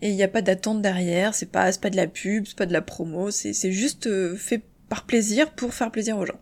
et 0.00 0.08
il 0.08 0.16
n'y 0.16 0.22
a 0.22 0.28
pas 0.28 0.40
d'attente 0.40 0.80
derrière. 0.80 1.34
C'est 1.34 1.52
pas 1.52 1.70
c'est 1.70 1.82
pas 1.82 1.90
de 1.90 1.96
la 1.96 2.06
pub, 2.06 2.46
c'est 2.46 2.56
pas 2.56 2.64
de 2.64 2.72
la 2.72 2.80
promo, 2.80 3.30
c'est 3.30 3.72
juste 3.72 4.08
fait 4.36 4.62
par 4.88 5.04
plaisir 5.04 5.50
pour 5.50 5.74
faire 5.74 5.90
plaisir 5.90 6.16
aux 6.16 6.24
gens. 6.24 6.40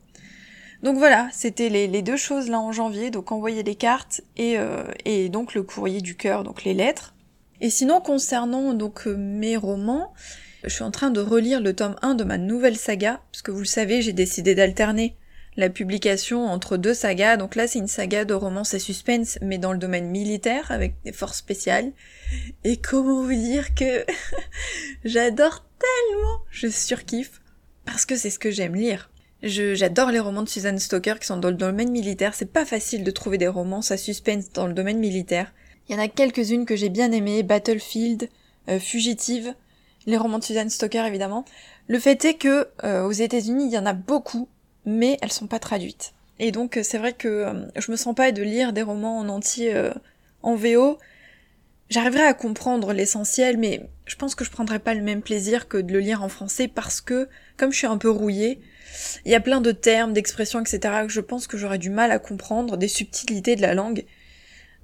Donc 0.83 0.97
voilà, 0.97 1.29
c'était 1.33 1.69
les, 1.69 2.03
deux 2.03 2.17
choses 2.17 2.49
là 2.49 2.61
en 2.61 2.71
janvier, 2.71 3.11
donc 3.11 3.33
envoyer 3.33 3.63
les 3.63 3.75
cartes 3.75 4.21
et, 4.37 4.59
euh, 4.59 4.85
et 5.05 5.29
donc 5.29 5.55
le 5.55 5.63
courrier 5.65 6.01
du 6.01 6.17
cœur, 6.17 6.45
donc 6.45 6.65
les 6.65 6.75
lettres. 6.75 7.15
Et 7.61 7.71
sinon 7.71 8.01
concernant 8.01 8.75
donc 8.75 9.07
euh, 9.09 9.17
mes 9.17 9.57
romans, 9.57 10.13
je 10.65 10.71
suis 10.71 10.83
en 10.83 10.91
train 10.91 11.11
de 11.11 11.21
relire 11.21 11.61
le 11.61 11.75
tome 11.75 11.97
1 12.03 12.15
de 12.15 12.25
ma 12.25 12.39
nouvelle 12.39 12.77
saga, 12.77 13.21
parce 13.33 13.43
que 13.43 13.51
vous 13.51 13.61
le 13.61 13.65
savez, 13.65 14.03
j'ai 14.03 14.13
décidé 14.13 14.55
d'alterner 14.55 15.17
la 15.57 15.71
publication 15.71 16.47
entre 16.47 16.77
deux 16.77 16.95
sagas. 16.95 17.37
Donc 17.37 17.57
là, 17.57 17.67
c'est 17.67 17.81
une 17.81 17.89
saga 17.89 18.25
de 18.25 18.35
romance 18.35 18.75
et 18.75 18.79
suspense, 18.79 19.39
mais 19.43 19.59
dans 19.59 19.73
le 19.73 19.79
domaine 19.79 20.09
militaire, 20.09 20.71
avec 20.71 20.95
des 21.05 21.13
forces 21.13 21.39
spéciales. 21.39 21.93
Et 22.65 22.77
comment 22.77 23.23
vous 23.23 23.35
dire 23.35 23.75
que 23.75 24.07
j'adore 25.05 25.65
tellement, 25.79 26.43
je 26.51 26.69
surkiffe 26.69 27.41
parce 27.85 28.07
que 28.07 28.17
c'est 28.17 28.31
ce 28.31 28.39
que 28.39 28.51
j'aime 28.51 28.77
lire. 28.77 29.11
J'adore 29.43 30.11
les 30.11 30.19
romans 30.19 30.43
de 30.43 30.49
Susan 30.49 30.77
Stoker 30.79 31.19
qui 31.21 31.27
sont 31.27 31.37
dans 31.37 31.51
le 31.51 31.55
domaine 31.55 31.91
militaire. 31.91 32.35
C'est 32.35 32.53
pas 32.53 32.65
facile 32.65 33.05
de 33.05 33.11
trouver 33.11 33.39
des 33.39 33.49
romans 33.49 33.81
à 33.89 33.97
suspense 33.97 34.53
dans 34.53 34.67
le 34.67 34.75
domaine 34.75 34.99
militaire. 34.99 35.53
Il 35.89 35.95
y 35.95 35.99
en 35.99 36.03
a 36.03 36.09
quelques-unes 36.09 36.67
que 36.67 36.77
j'ai 36.77 36.89
bien 36.89 37.13
aimées, 37.13 37.43
Battlefield, 37.43 38.29
euh, 38.69 38.79
Fugitive, 38.79 39.55
les 40.09 40.17
romans 40.17 40.41
de 40.41 40.45
Susan 40.45 40.69
Stoker 40.69 41.07
évidemment. 41.07 41.45
Le 41.87 42.01
fait 42.01 42.25
est 42.25 42.35
que 42.35 42.67
euh, 42.83 43.05
aux 43.05 43.13
États-Unis 43.13 43.67
il 43.67 43.73
y 43.73 43.79
en 43.79 43.87
a 43.87 43.93
beaucoup, 43.93 44.49
mais 44.85 45.19
elles 45.23 45.31
sont 45.31 45.47
pas 45.47 45.61
traduites. 45.61 46.13
Et 46.41 46.51
donc 46.51 46.77
euh, 46.77 46.83
c'est 46.83 46.99
vrai 46.99 47.13
que 47.13 47.47
je 47.77 47.93
me 47.93 47.97
sens 47.97 48.17
pas 48.17 48.33
de 48.33 48.43
lire 48.43 48.73
des 48.73 48.83
romans 48.83 49.19
en 49.19 49.29
entier 49.29 49.73
en 50.43 50.57
VO 50.57 50.99
J'arriverai 51.91 52.25
à 52.25 52.35
comprendre 52.35 52.93
l'essentiel, 52.93 53.57
mais 53.57 53.81
je 54.05 54.15
pense 54.17 54.35
que 54.35 54.45
je 54.45 54.51
prendrai 54.51 54.79
pas 54.79 54.93
le 54.93 55.01
même 55.01 55.23
plaisir 55.23 55.69
que 55.69 55.79
de 55.79 55.91
le 55.91 56.01
lire 56.01 56.23
en 56.23 56.29
français 56.29 56.69
parce 56.69 57.01
que, 57.01 57.29
comme 57.57 57.73
je 57.73 57.79
suis 57.79 57.87
un 57.87 57.97
peu 57.97 58.11
rouillée, 58.11 58.61
il 59.25 59.33
y 59.33 59.35
a 59.35 59.41
plein 59.41 59.63
de 59.63 59.73
termes, 59.73 60.13
d'expressions, 60.13 60.61
etc. 60.61 60.81
que 61.07 61.13
je 61.13 61.21
pense 61.21 61.47
que 61.47 61.57
j'aurais 61.57 61.79
du 61.79 61.89
mal 61.89 62.11
à 62.11 62.19
comprendre, 62.19 62.77
des 62.77 62.89
subtilités 62.89 63.57
de 63.57 63.63
la 63.63 63.73
langue. 63.73 64.05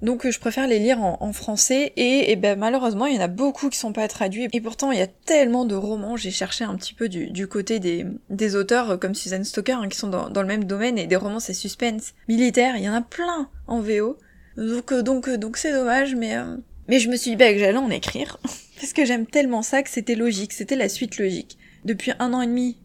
Donc 0.01 0.29
je 0.29 0.39
préfère 0.39 0.67
les 0.67 0.79
lire 0.79 1.01
en, 1.01 1.33
français 1.33 1.93
et, 1.95 2.35
ben 2.35 2.59
malheureusement 2.59 3.05
il 3.05 3.15
y 3.15 3.17
en 3.17 3.21
a 3.21 3.27
beaucoup 3.27 3.69
qui 3.69 3.77
sont 3.77 3.93
pas 3.93 4.07
traduits. 4.07 4.47
Et 4.51 4.61
pourtant 4.61 4.91
il 4.91 4.99
y 4.99 5.01
a 5.01 5.07
tellement 5.07 5.65
de 5.65 5.75
romans, 5.75 6.17
j'ai 6.17 6.31
cherché 6.31 6.63
un 6.63 6.75
petit 6.75 6.93
peu 6.93 7.07
du, 7.07 7.47
côté 7.47 7.79
des, 7.79 8.05
des, 8.29 8.55
auteurs 8.55 8.99
comme 8.99 9.15
Susan 9.15 9.43
Stoker 9.43 9.79
hein, 9.81 9.87
qui 9.87 9.97
sont 9.97 10.09
dans, 10.09 10.41
le 10.41 10.47
même 10.47 10.65
domaine. 10.65 10.97
Et 10.97 11.07
des 11.07 11.15
romans 11.15 11.39
c'est 11.39 11.53
suspense. 11.53 12.13
Militaire, 12.27 12.75
il 12.77 12.83
y 12.83 12.89
en 12.89 12.93
a 12.93 13.01
plein 13.01 13.49
en 13.67 13.79
VO. 13.79 14.17
Donc 14.57 14.91
euh, 14.91 15.01
donc 15.01 15.27
euh, 15.27 15.37
donc 15.37 15.57
c'est 15.57 15.73
dommage 15.73 16.15
mais 16.15 16.37
euh, 16.37 16.55
mais 16.87 16.99
je 16.99 17.09
me 17.09 17.15
suis 17.15 17.31
dit 17.31 17.37
bah, 17.37 17.51
que 17.51 17.59
j'allais 17.59 17.77
en 17.77 17.89
écrire, 17.89 18.37
parce 18.79 18.93
que 18.93 19.05
j'aime 19.05 19.25
tellement 19.25 19.61
ça 19.61 19.81
que 19.81 19.89
c'était 19.89 20.15
logique, 20.15 20.53
c'était 20.53 20.75
la 20.75 20.89
suite 20.89 21.17
logique. 21.17 21.57
Depuis 21.83 22.11
un 22.19 22.33
an 22.33 22.41
et 22.41 22.47
demi, 22.47 22.77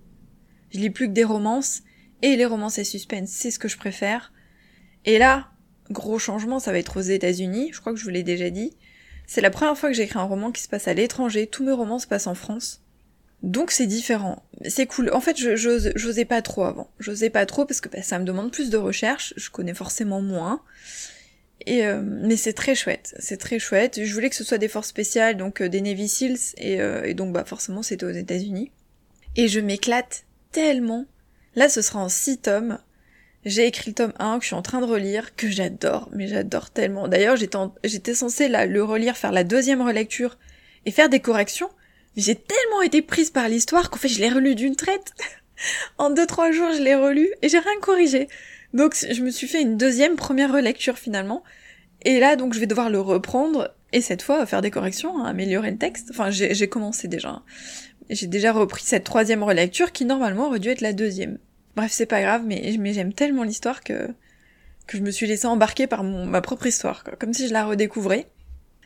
je 0.73 0.79
lis 0.79 0.91
plus 0.91 1.09
que 1.09 1.13
des 1.13 1.25
romances, 1.25 1.83
et 2.23 2.37
les 2.37 2.47
romances 2.47 2.79
et 2.79 2.85
suspense, 2.85 3.31
c'est 3.31 3.51
ce 3.51 3.59
que 3.59 3.69
je 3.69 3.77
préfère. 3.77 4.33
Et 5.05 5.19
là, 5.19 5.49
gros 5.91 6.19
changement, 6.19 6.59
ça 6.59 6.73
va 6.73 6.79
être 6.79 6.99
aux 6.99 7.03
États-Unis, 7.03 7.71
je 7.73 7.81
crois 7.81 7.93
que 7.93 7.99
je 7.99 8.05
vous 8.05 8.11
l'ai 8.11 8.23
déjà 8.23 8.51
dit. 8.51 8.77
C'est 9.27 9.41
la 9.41 9.51
première 9.51 9.77
fois 9.79 9.91
que 9.91 9.95
j'écris 9.95 10.19
un 10.19 10.25
roman 10.25 10.51
qui 10.51 10.63
se 10.63 10.69
passe 10.69 10.89
à 10.89 10.95
l'étranger, 10.95 11.47
tous 11.47 11.65
mes 11.65 11.73
romans 11.73 11.99
se 11.99 12.07
passent 12.07 12.27
en 12.27 12.35
France. 12.35 12.83
Donc 13.43 13.71
c'est 13.71 13.87
différent. 13.87 14.43
C'est 14.69 14.87
cool. 14.87 15.11
En 15.13 15.21
fait, 15.21 15.37
j'osais 15.39 16.25
pas 16.25 16.43
trop 16.43 16.65
avant. 16.65 16.91
J'osais 16.99 17.31
pas 17.31 17.47
trop 17.47 17.65
parce 17.65 17.81
que 17.81 17.89
bah, 17.89 18.03
ça 18.03 18.19
me 18.19 18.25
demande 18.25 18.53
plus 18.53 18.71
de 18.71 18.77
recherche, 18.77 19.33
je 19.37 19.51
connais 19.51 19.75
forcément 19.75 20.21
moins. 20.21 20.63
Et 21.67 21.85
euh, 21.85 22.03
mais 22.03 22.37
c'est 22.37 22.55
très 22.55 22.75
chouette, 22.75 23.15
c'est 23.19 23.37
très 23.37 23.59
chouette. 23.59 24.01
Je 24.03 24.15
voulais 24.15 24.31
que 24.31 24.37
ce 24.37 24.45
soit 24.45 24.59
des 24.59 24.69
forces 24.69 24.89
spéciales, 24.89 25.37
donc 25.37 25.61
euh, 25.61 25.69
des 25.69 25.83
Navy 25.83 26.09
Seals, 26.09 26.39
et, 26.57 26.81
euh, 26.81 27.05
et 27.05 27.13
donc 27.13 27.35
bah 27.35 27.45
forcément 27.45 27.83
c'était 27.83 28.07
aux 28.07 28.11
États-Unis. 28.11 28.71
Et 29.37 29.47
je 29.47 29.61
m'éclate 29.61 30.25
tellement. 30.53 31.07
Là, 31.55 31.69
ce 31.69 31.83
sera 31.83 32.01
en 32.01 32.09
six 32.09 32.39
tomes. 32.39 32.79
J'ai 33.45 33.67
écrit 33.67 33.91
le 33.91 33.95
tome 33.95 34.13
1 34.19 34.39
que 34.39 34.43
je 34.43 34.49
suis 34.49 34.57
en 34.57 34.63
train 34.63 34.81
de 34.81 34.87
relire, 34.87 35.35
que 35.35 35.49
j'adore, 35.49 36.11
mais 36.13 36.29
j'adore 36.29 36.71
tellement. 36.71 37.09
D'ailleurs, 37.09 37.37
j'étais, 37.37 38.15
censée 38.15 38.49
le 38.49 38.83
relire, 38.83 39.17
faire 39.17 39.33
la 39.33 39.45
deuxième 39.45 39.81
relecture 39.81 40.37
et 40.85 40.91
faire 40.91 41.09
des 41.09 41.21
corrections. 41.21 41.71
J'ai 42.17 42.35
tellement 42.35 42.83
été 42.83 43.01
prise 43.01 43.31
par 43.31 43.49
l'histoire 43.49 43.89
qu'en 43.89 43.99
fait, 43.99 44.09
je 44.09 44.21
l'ai 44.21 44.29
relu 44.29 44.55
d'une 44.55 44.77
traite. 44.77 45.13
en 45.99 46.11
deux 46.11 46.27
trois 46.27 46.51
jours, 46.51 46.73
je 46.77 46.83
l'ai 46.83 46.95
relu 46.95 47.29
et 47.41 47.49
j'ai 47.49 47.59
rien 47.59 47.81
corrigé. 47.81 48.29
Donc 48.75 48.95
je 48.95 49.23
me 49.23 49.31
suis 49.31 49.49
fait 49.49 49.63
une 49.63 49.77
deuxième 49.77 50.17
première 50.17 50.53
relecture 50.53 50.99
finalement. 50.99 51.43
Et 52.03 52.21
là 52.21 52.37
donc 52.37 52.55
je 52.55 52.61
vais 52.61 52.67
devoir 52.67 52.89
le 52.89 53.01
reprendre 53.01 53.75
et 53.93 54.01
cette 54.01 54.23
fois 54.23 54.47
faire 54.47 54.63
des 54.63 54.71
corrections, 54.71 55.25
améliorer 55.25 55.71
le 55.71 55.79
texte. 55.79 56.09
Enfin, 56.11 56.31
j'ai 56.31 56.69
commencé 56.69 57.09
déjà. 57.09 57.43
J'ai 58.09 58.27
déjà 58.27 58.53
repris 58.53 58.83
cette 58.85 59.05
troisième 59.05 59.43
relecture 59.43 59.93
qui 59.93 60.05
normalement 60.05 60.47
aurait 60.47 60.61
dû 60.61 60.69
être 60.69 60.81
la 60.81 60.93
deuxième. 60.93 61.39
Bref, 61.81 61.93
c'est 61.93 62.05
pas 62.05 62.21
grave, 62.21 62.43
mais, 62.45 62.93
j'aime 62.93 63.15
tellement 63.15 63.43
l'histoire 63.43 63.83
que, 63.83 64.09
que 64.87 64.99
je 64.99 65.03
me 65.03 65.11
suis 65.11 65.27
laissée 65.27 65.47
embarquer 65.47 65.87
par 65.87 66.05
ma 66.05 66.43
propre 66.43 66.67
histoire, 66.67 67.05
comme 67.19 67.33
si 67.33 67.49
je 67.49 67.55
la 67.55 67.65
redécouvrais. 67.65 68.29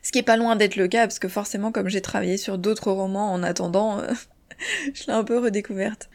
Ce 0.00 0.12
qui 0.12 0.20
est 0.20 0.22
pas 0.22 0.37
loin 0.37 0.54
d'être 0.54 0.76
le 0.76 0.87
cas, 0.87 1.09
parce 1.09 1.18
que 1.18 1.26
forcément, 1.26 1.72
comme 1.72 1.88
j'ai 1.88 2.00
travaillé 2.00 2.37
sur 2.37 2.57
d'autres 2.57 2.92
romans 2.92 3.33
en 3.33 3.42
attendant, 3.42 3.98
euh, 3.98 4.12
je 4.94 5.07
l'ai 5.09 5.12
un 5.12 5.24
peu 5.24 5.40
redécouverte. 5.40 6.09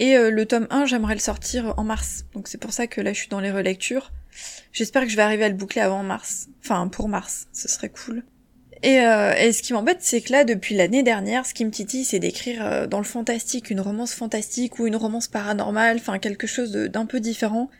Et 0.00 0.16
euh, 0.16 0.32
le 0.32 0.44
tome 0.44 0.66
1, 0.70 0.86
j'aimerais 0.86 1.14
le 1.14 1.20
sortir 1.20 1.72
en 1.76 1.84
mars. 1.84 2.24
Donc 2.34 2.48
c'est 2.48 2.58
pour 2.58 2.72
ça 2.72 2.88
que 2.88 3.00
là, 3.00 3.12
je 3.12 3.18
suis 3.20 3.28
dans 3.28 3.38
les 3.38 3.52
relectures. 3.52 4.10
J'espère 4.72 5.04
que 5.04 5.08
je 5.08 5.14
vais 5.14 5.22
arriver 5.22 5.44
à 5.44 5.50
le 5.50 5.54
boucler 5.54 5.82
avant 5.82 6.02
mars. 6.02 6.48
Enfin, 6.64 6.88
pour 6.88 7.08
mars, 7.08 7.46
ce 7.52 7.68
serait 7.68 7.90
cool. 7.90 8.24
Et, 8.82 9.00
euh, 9.00 9.34
et 9.34 9.52
ce 9.52 9.62
qui 9.62 9.72
m'embête, 9.72 9.98
c'est 10.00 10.20
que 10.20 10.32
là, 10.32 10.44
depuis 10.44 10.74
l'année 10.74 11.04
dernière, 11.04 11.46
ce 11.46 11.54
qui 11.54 11.64
me 11.64 11.70
titille, 11.70 12.04
c'est 12.04 12.18
d'écrire 12.18 12.66
euh, 12.66 12.86
dans 12.88 12.98
le 12.98 13.04
fantastique 13.04 13.70
une 13.70 13.80
romance 13.80 14.12
fantastique 14.12 14.80
ou 14.80 14.86
une 14.88 14.96
romance 14.96 15.28
paranormale, 15.28 15.98
enfin 15.98 16.18
quelque 16.18 16.48
chose 16.48 16.72
d'un 16.72 17.06
peu 17.06 17.20
différent. 17.20 17.70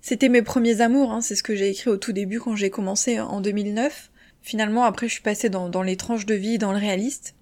C'était 0.00 0.28
mes 0.28 0.42
premiers 0.42 0.80
amours, 0.80 1.12
hein, 1.12 1.20
c'est 1.20 1.36
ce 1.36 1.44
que 1.44 1.54
j'ai 1.54 1.68
écrit 1.70 1.90
au 1.90 1.96
tout 1.96 2.12
début 2.12 2.40
quand 2.40 2.56
j'ai 2.56 2.70
commencé 2.70 3.20
en 3.20 3.40
2009. 3.40 4.10
Finalement, 4.42 4.84
après, 4.84 5.08
je 5.08 5.12
suis 5.12 5.22
passée 5.22 5.48
dans, 5.48 5.82
les 5.82 5.96
tranches 5.96 6.26
de 6.26 6.34
vie, 6.34 6.58
dans 6.58 6.72
le 6.72 6.78
réaliste. 6.78 7.34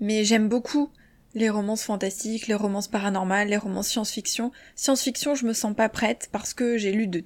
Mais 0.00 0.24
j'aime 0.24 0.48
beaucoup 0.48 0.90
les 1.34 1.50
romances 1.50 1.84
fantastiques, 1.84 2.48
les 2.48 2.54
romances 2.54 2.88
paranormales, 2.88 3.48
les 3.48 3.56
romances 3.56 3.88
science-fiction. 3.88 4.52
Science-fiction, 4.74 5.34
je 5.34 5.46
me 5.46 5.52
sens 5.52 5.74
pas 5.74 5.88
prête 5.88 6.28
parce 6.32 6.54
que 6.54 6.78
j'ai 6.78 6.92
lu 6.92 7.06
de 7.06 7.24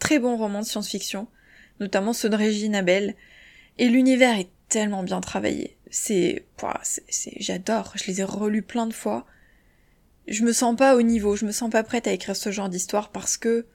très 0.00 0.18
bons 0.18 0.36
romans 0.36 0.60
de 0.60 0.66
science-fiction, 0.66 1.28
notamment 1.80 2.12
ceux 2.12 2.28
de 2.28 2.36
Régine 2.36 2.74
Abel, 2.74 3.14
et 3.78 3.88
l'univers 3.88 4.38
est 4.38 4.50
tellement 4.68 5.02
bien 5.02 5.20
travaillé. 5.20 5.76
C'est, 5.90 6.44
c'est, 6.82 7.34
j'adore. 7.40 7.92
Je 7.96 8.06
les 8.06 8.20
ai 8.20 8.24
relus 8.24 8.62
plein 8.62 8.86
de 8.86 8.92
fois. 8.92 9.26
Je 10.26 10.44
me 10.44 10.52
sens 10.52 10.76
pas 10.76 10.96
au 10.96 11.02
niveau. 11.02 11.36
Je 11.36 11.44
me 11.44 11.52
sens 11.52 11.70
pas 11.70 11.82
prête 11.82 12.06
à 12.06 12.12
écrire 12.12 12.36
ce 12.36 12.50
genre 12.50 12.68
d'histoire 12.68 13.10
parce 13.10 13.36
que 13.36 13.66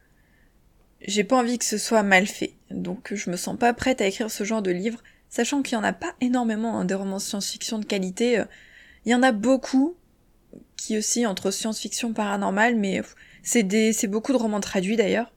j'ai 1.02 1.24
pas 1.24 1.38
envie 1.38 1.58
que 1.58 1.66
ce 1.66 1.78
soit 1.78 2.04
mal 2.04 2.28
fait. 2.28 2.54
Donc, 2.72 3.14
je 3.14 3.30
me 3.30 3.38
sens 3.38 3.58
pas 3.58 3.74
prête 3.74 4.02
à 4.02 4.08
écrire 4.08 4.30
ce 4.30 4.44
genre 4.44 4.62
de 4.62 4.72
livre, 4.72 5.02
sachant 5.30 5.62
qu'il 5.62 5.74
y 5.74 5.78
en 5.78 5.84
a 5.84 5.94
pas 5.94 6.14
énormément 6.20 6.78
hein, 6.78 6.86
des 6.86 6.96
romans 6.96 7.20
science-fiction 7.20 7.80
de 7.80 7.86
qualité. 7.86 8.44
Il 9.06 9.12
y 9.12 9.16
en 9.16 9.24
a 9.24 9.32
beaucoup 9.32 9.96
qui 10.76 10.98
aussi 10.98 11.26
entre 11.26 11.52
science-fiction 11.52 12.14
paranormal, 12.14 12.76
mais 12.76 13.02
c'est 13.44 13.64
des, 13.64 13.94
c'est 13.94 14.08
beaucoup 14.08 14.32
de 14.32 14.38
romans 14.38 14.60
traduits 14.60 14.98
d'ailleurs. 14.98 15.32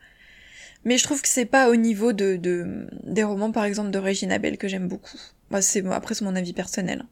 Mais 0.85 0.99
je 0.99 1.05
trouve 1.05 1.23
que 1.23 1.29
c'est 1.29 1.45
pas 1.45 1.71
au 1.71 1.77
niveau 1.77 2.12
de, 2.12 2.37
de, 2.37 2.88
des 3.05 3.23
romans 3.23 3.53
par 3.53 3.64
exemple 3.64 3.90
de 3.90 3.99
Regina 3.99 4.38
Bell 4.38 4.59
que 4.59 4.68
j'aime 4.68 4.88
beaucoup. 4.88 5.18
Bah, 5.51 5.62
c'est, 5.62 5.87
après 5.87 6.14
c'est 6.14 6.25
mon 6.25 6.35
avis 6.35 6.53
personnel. 6.53 7.05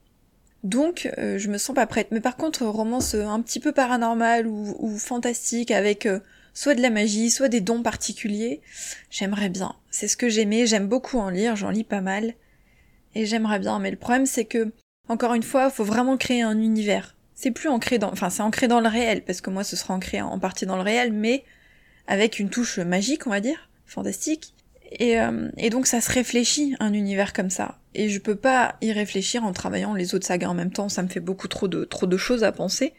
Donc 0.65 1.09
euh, 1.19 1.39
je 1.39 1.49
me 1.49 1.59
sens 1.59 1.75
pas 1.75 1.87
prête. 1.87 2.09
Mais 2.11 2.21
par 2.21 2.37
contre, 2.37 2.65
romance 2.67 3.15
euh, 3.15 3.27
un 3.27 3.41
petit 3.41 3.61
peu 3.61 3.73
paranormale 3.73 4.47
ou, 4.47 4.77
ou 4.79 4.99
fantastique 4.99 5.71
avec 5.71 6.07
euh, 6.07 6.21
soit 6.53 6.75
de 6.75 6.83
la 6.83 6.91
magie, 6.91 7.31
soit 7.31 7.49
des 7.49 7.61
dons 7.61 7.83
particuliers, 7.83 8.61
j'aimerais 9.11 9.49
bien. 9.49 9.75
C'est 9.91 10.09
ce 10.09 10.17
que 10.17 10.29
j'aimais, 10.29 10.67
j'aime 10.67 10.89
beaucoup 10.89 11.19
en 11.19 11.31
lire, 11.31 11.57
j'en 11.57 11.71
lis 11.71 11.85
pas 11.85 12.01
mal. 12.01 12.35
Et 13.15 13.27
j'aimerais 13.27 13.59
bien, 13.59 13.79
mais 13.79 13.91
le 13.91 13.97
problème 13.97 14.27
c'est 14.27 14.45
que, 14.45 14.73
encore 15.09 15.35
une 15.35 15.43
fois, 15.43 15.71
faut 15.71 15.85
vraiment 15.85 16.17
créer 16.17 16.43
un 16.43 16.59
univers. 16.61 17.17
C'est 17.35 17.51
plus 17.51 17.69
ancré 17.69 17.99
dans, 17.99 18.13
enfin 18.13 18.31
c'est 18.31 18.43
ancré 18.43 18.69
dans 18.69 18.81
le 18.81 18.89
réel, 18.89 19.23
parce 19.25 19.41
que 19.41 19.51
moi 19.51 19.65
ce 19.65 19.77
sera 19.77 19.95
ancré 19.95 20.21
en 20.21 20.39
partie 20.39 20.67
dans 20.67 20.77
le 20.77 20.83
réel, 20.83 21.13
mais 21.13 21.45
avec 22.07 22.39
une 22.39 22.51
touche 22.51 22.79
magique, 22.79 23.27
on 23.27 23.31
va 23.31 23.41
dire, 23.41 23.69
fantastique. 23.87 24.55
Et, 24.93 25.21
euh, 25.21 25.49
et, 25.57 25.71
donc 25.71 25.87
ça 25.87 26.01
se 26.01 26.11
réfléchit 26.11 26.75
un 26.81 26.93
univers 26.93 27.33
comme 27.33 27.51
ça. 27.51 27.79
Et 27.95 28.09
je 28.09 28.19
peux 28.19 28.35
pas 28.35 28.77
y 28.81 28.93
réfléchir 28.93 29.45
en 29.45 29.53
travaillant 29.53 29.95
les 29.95 30.15
autres 30.15 30.27
sagas 30.27 30.49
en 30.49 30.55
même 30.55 30.73
temps, 30.73 30.89
ça 30.89 31.03
me 31.03 31.09
fait 31.09 31.21
beaucoup 31.21 31.49
trop 31.49 31.69
de 31.69 31.85
trop 31.85 32.07
de 32.07 32.17
choses 32.17 32.43
à 32.43 32.51
penser. 32.51 32.93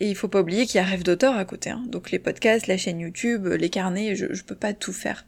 Et 0.00 0.08
il 0.08 0.14
faut 0.14 0.28
pas 0.28 0.40
oublier 0.40 0.66
qu'il 0.66 0.76
y 0.76 0.80
a 0.80 0.84
rêve 0.84 1.02
d'auteur 1.02 1.36
à 1.36 1.44
côté, 1.44 1.70
hein. 1.70 1.82
donc 1.86 2.10
les 2.10 2.18
podcasts, 2.18 2.66
la 2.66 2.76
chaîne 2.76 3.00
YouTube, 3.00 3.46
les 3.46 3.70
carnets, 3.70 4.16
je, 4.16 4.32
je 4.34 4.42
peux 4.42 4.54
pas 4.54 4.72
tout 4.74 4.92
faire. 4.92 5.24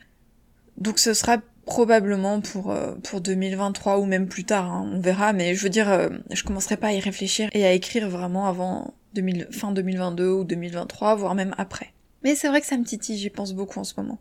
Donc 0.77 0.99
ce 0.99 1.15
sera 1.15 1.39
probablement 1.65 2.41
pour 2.41 2.71
euh, 2.71 2.95
pour 3.03 3.21
2023 3.21 3.99
ou 3.99 4.07
même 4.07 4.29
plus 4.29 4.45
tard, 4.45 4.71
hein. 4.71 4.91
on 4.93 5.01
verra. 5.01 5.33
Mais 5.33 5.55
je 5.55 5.63
veux 5.63 5.71
dire, 5.71 5.91
euh, 5.91 6.09
je 6.31 6.43
commencerai 6.43 6.77
pas 6.77 6.89
à 6.89 6.93
y 6.93 7.01
réfléchir 7.01 7.49
et 7.53 7.65
à 7.65 7.73
écrire 7.73 8.09
vraiment 8.09 8.47
avant 8.47 8.95
2000, 9.15 9.49
fin 9.51 9.73
2022 9.73 10.29
ou 10.29 10.45
2023, 10.45 11.15
voire 11.17 11.35
même 11.35 11.55
après. 11.59 11.93
Mais 12.25 12.35
c'est 12.35 12.49
vrai 12.49 12.61
que 12.61 12.67
ça 12.67 12.77
me 12.77 12.85
titille, 12.85 13.19
j'y 13.19 13.31
pense 13.31 13.53
beaucoup 13.53 13.79
en 13.79 13.85
ce 13.85 13.95
moment. 13.97 14.19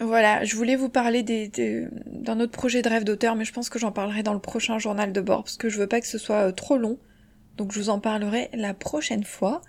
Voilà, 0.00 0.44
je 0.44 0.54
voulais 0.54 0.76
vous 0.76 0.88
parler 0.88 1.22
d'un 1.22 2.40
autre 2.40 2.52
projet 2.52 2.82
de 2.82 2.88
rêve 2.88 3.04
d'auteur, 3.04 3.34
mais 3.34 3.44
je 3.44 3.52
pense 3.52 3.68
que 3.68 3.78
j'en 3.78 3.90
parlerai 3.90 4.22
dans 4.22 4.34
le 4.34 4.38
prochain 4.38 4.78
journal 4.78 5.12
de 5.12 5.20
bord, 5.20 5.44
parce 5.44 5.56
que 5.56 5.68
je 5.68 5.78
veux 5.78 5.88
pas 5.88 6.00
que 6.00 6.06
ce 6.06 6.18
soit 6.18 6.48
euh, 6.48 6.52
trop 6.52 6.76
long. 6.76 6.98
Donc 7.56 7.72
je 7.72 7.80
vous 7.80 7.90
en 7.90 7.98
parlerai 7.98 8.50
la 8.54 8.74
prochaine 8.74 9.24
fois. 9.24 9.62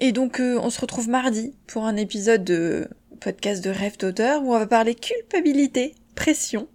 Et 0.00 0.10
donc 0.10 0.40
euh, 0.40 0.58
on 0.60 0.70
se 0.70 0.80
retrouve 0.80 1.08
mardi 1.08 1.54
pour 1.66 1.84
un 1.84 1.96
épisode 1.96 2.42
de 2.42 2.88
podcast 3.20 3.62
de 3.62 3.70
rêve 3.70 3.98
d'auteur 3.98 4.42
où 4.42 4.54
on 4.54 4.58
va 4.58 4.66
parler 4.66 4.94
culpabilité, 4.94 5.94
pression. 6.16 6.68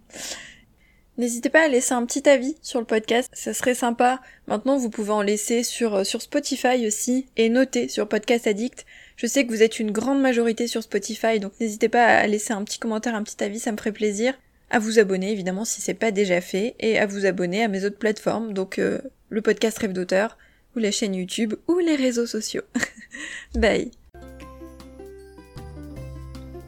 N'hésitez 1.16 1.48
pas 1.48 1.64
à 1.64 1.68
laisser 1.68 1.92
un 1.92 2.04
petit 2.06 2.28
avis 2.28 2.56
sur 2.60 2.80
le 2.80 2.86
podcast, 2.86 3.30
ça 3.34 3.54
serait 3.54 3.74
sympa. 3.74 4.20
Maintenant, 4.48 4.76
vous 4.78 4.90
pouvez 4.90 5.12
en 5.12 5.22
laisser 5.22 5.62
sur, 5.62 5.94
euh, 5.94 6.04
sur 6.04 6.22
Spotify 6.22 6.86
aussi 6.86 7.26
et 7.36 7.50
noter 7.50 7.88
sur 7.88 8.08
Podcast 8.08 8.46
Addict. 8.46 8.84
Je 9.16 9.26
sais 9.26 9.46
que 9.46 9.50
vous 9.50 9.62
êtes 9.62 9.78
une 9.78 9.92
grande 9.92 10.20
majorité 10.20 10.66
sur 10.66 10.82
Spotify, 10.82 11.38
donc 11.38 11.52
n'hésitez 11.60 11.88
pas 11.88 12.04
à 12.04 12.26
laisser 12.26 12.52
un 12.52 12.64
petit 12.64 12.78
commentaire, 12.78 13.14
un 13.14 13.22
petit 13.22 13.42
avis, 13.44 13.60
ça 13.60 13.70
me 13.70 13.76
ferait 13.76 13.92
plaisir. 13.92 14.34
À 14.70 14.80
vous 14.80 14.98
abonner 14.98 15.30
évidemment 15.30 15.64
si 15.64 15.80
c'est 15.80 15.94
pas 15.94 16.10
déjà 16.10 16.40
fait, 16.40 16.74
et 16.80 16.98
à 16.98 17.06
vous 17.06 17.24
abonner 17.24 17.62
à 17.62 17.68
mes 17.68 17.84
autres 17.84 17.98
plateformes, 17.98 18.52
donc 18.52 18.78
euh, 18.78 19.00
le 19.28 19.40
podcast 19.40 19.78
Rêve 19.78 19.92
d'auteur, 19.92 20.36
ou 20.74 20.80
la 20.80 20.90
chaîne 20.90 21.14
YouTube, 21.14 21.54
ou 21.68 21.78
les 21.78 21.94
réseaux 21.94 22.26
sociaux. 22.26 22.62
Bye 23.54 23.92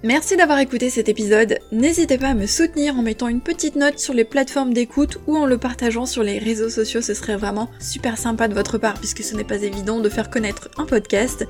Merci 0.05 0.37
d'avoir 0.37 0.61
écouté 0.61 0.89
cet 0.89 1.09
épisode. 1.09 1.59
N'hésitez 1.73 2.17
pas 2.17 2.29
à 2.29 2.35
me 2.35 2.47
soutenir 2.47 2.97
en 2.97 3.03
mettant 3.03 3.27
une 3.27 3.41
petite 3.41 3.75
note 3.75 3.99
sur 3.99 4.15
les 4.15 4.25
plateformes 4.25 4.73
d'écoute 4.73 5.19
ou 5.27 5.37
en 5.37 5.47
le 5.47 5.59
partageant 5.59 6.07
sur 6.07 6.23
les 6.23 6.39
réseaux 6.39 6.71
sociaux, 6.71 7.01
ce 7.01 7.13
serait 7.13 7.37
vraiment 7.37 7.69
super 7.81 8.17
sympa 8.17 8.47
de 8.47 8.55
votre 8.55 8.79
part 8.79 9.01
puisque 9.01 9.25
ce 9.25 9.35
n'est 9.35 9.43
pas 9.43 9.63
évident 9.63 9.99
de 9.99 10.09
faire 10.09 10.31
connaître 10.31 10.69
un 10.77 10.85
podcast. 10.85 11.45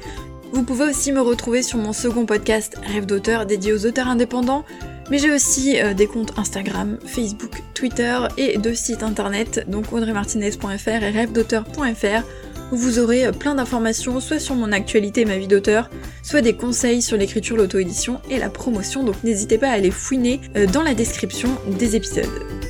Vous 0.56 0.62
pouvez 0.62 0.86
aussi 0.86 1.12
me 1.12 1.20
retrouver 1.20 1.62
sur 1.62 1.76
mon 1.76 1.92
second 1.92 2.24
podcast 2.24 2.78
Rêve 2.82 3.04
d'auteur 3.04 3.44
dédié 3.44 3.74
aux 3.74 3.84
auteurs 3.84 4.08
indépendants, 4.08 4.64
mais 5.10 5.18
j'ai 5.18 5.30
aussi 5.30 5.78
euh, 5.78 5.92
des 5.92 6.06
comptes 6.06 6.32
Instagram, 6.38 6.96
Facebook, 7.04 7.62
Twitter 7.74 8.20
et 8.38 8.56
deux 8.56 8.74
sites 8.74 9.02
internet, 9.02 9.66
donc 9.68 9.92
audreymartinez.fr 9.92 10.88
et 10.88 11.10
rêvedauteur.fr, 11.10 12.26
où 12.72 12.76
vous 12.76 12.98
aurez 12.98 13.26
euh, 13.26 13.32
plein 13.32 13.54
d'informations 13.54 14.18
soit 14.18 14.38
sur 14.38 14.54
mon 14.54 14.72
actualité 14.72 15.20
et 15.20 15.24
ma 15.26 15.36
vie 15.36 15.46
d'auteur, 15.46 15.90
soit 16.22 16.40
des 16.40 16.56
conseils 16.56 17.02
sur 17.02 17.18
l'écriture, 17.18 17.58
l'auto-édition 17.58 18.22
et 18.30 18.38
la 18.38 18.48
promotion, 18.48 19.04
donc 19.04 19.22
n'hésitez 19.24 19.58
pas 19.58 19.68
à 19.68 19.72
aller 19.72 19.90
fouiner 19.90 20.40
euh, 20.56 20.66
dans 20.66 20.82
la 20.82 20.94
description 20.94 21.50
des 21.78 21.96
épisodes. 21.96 22.65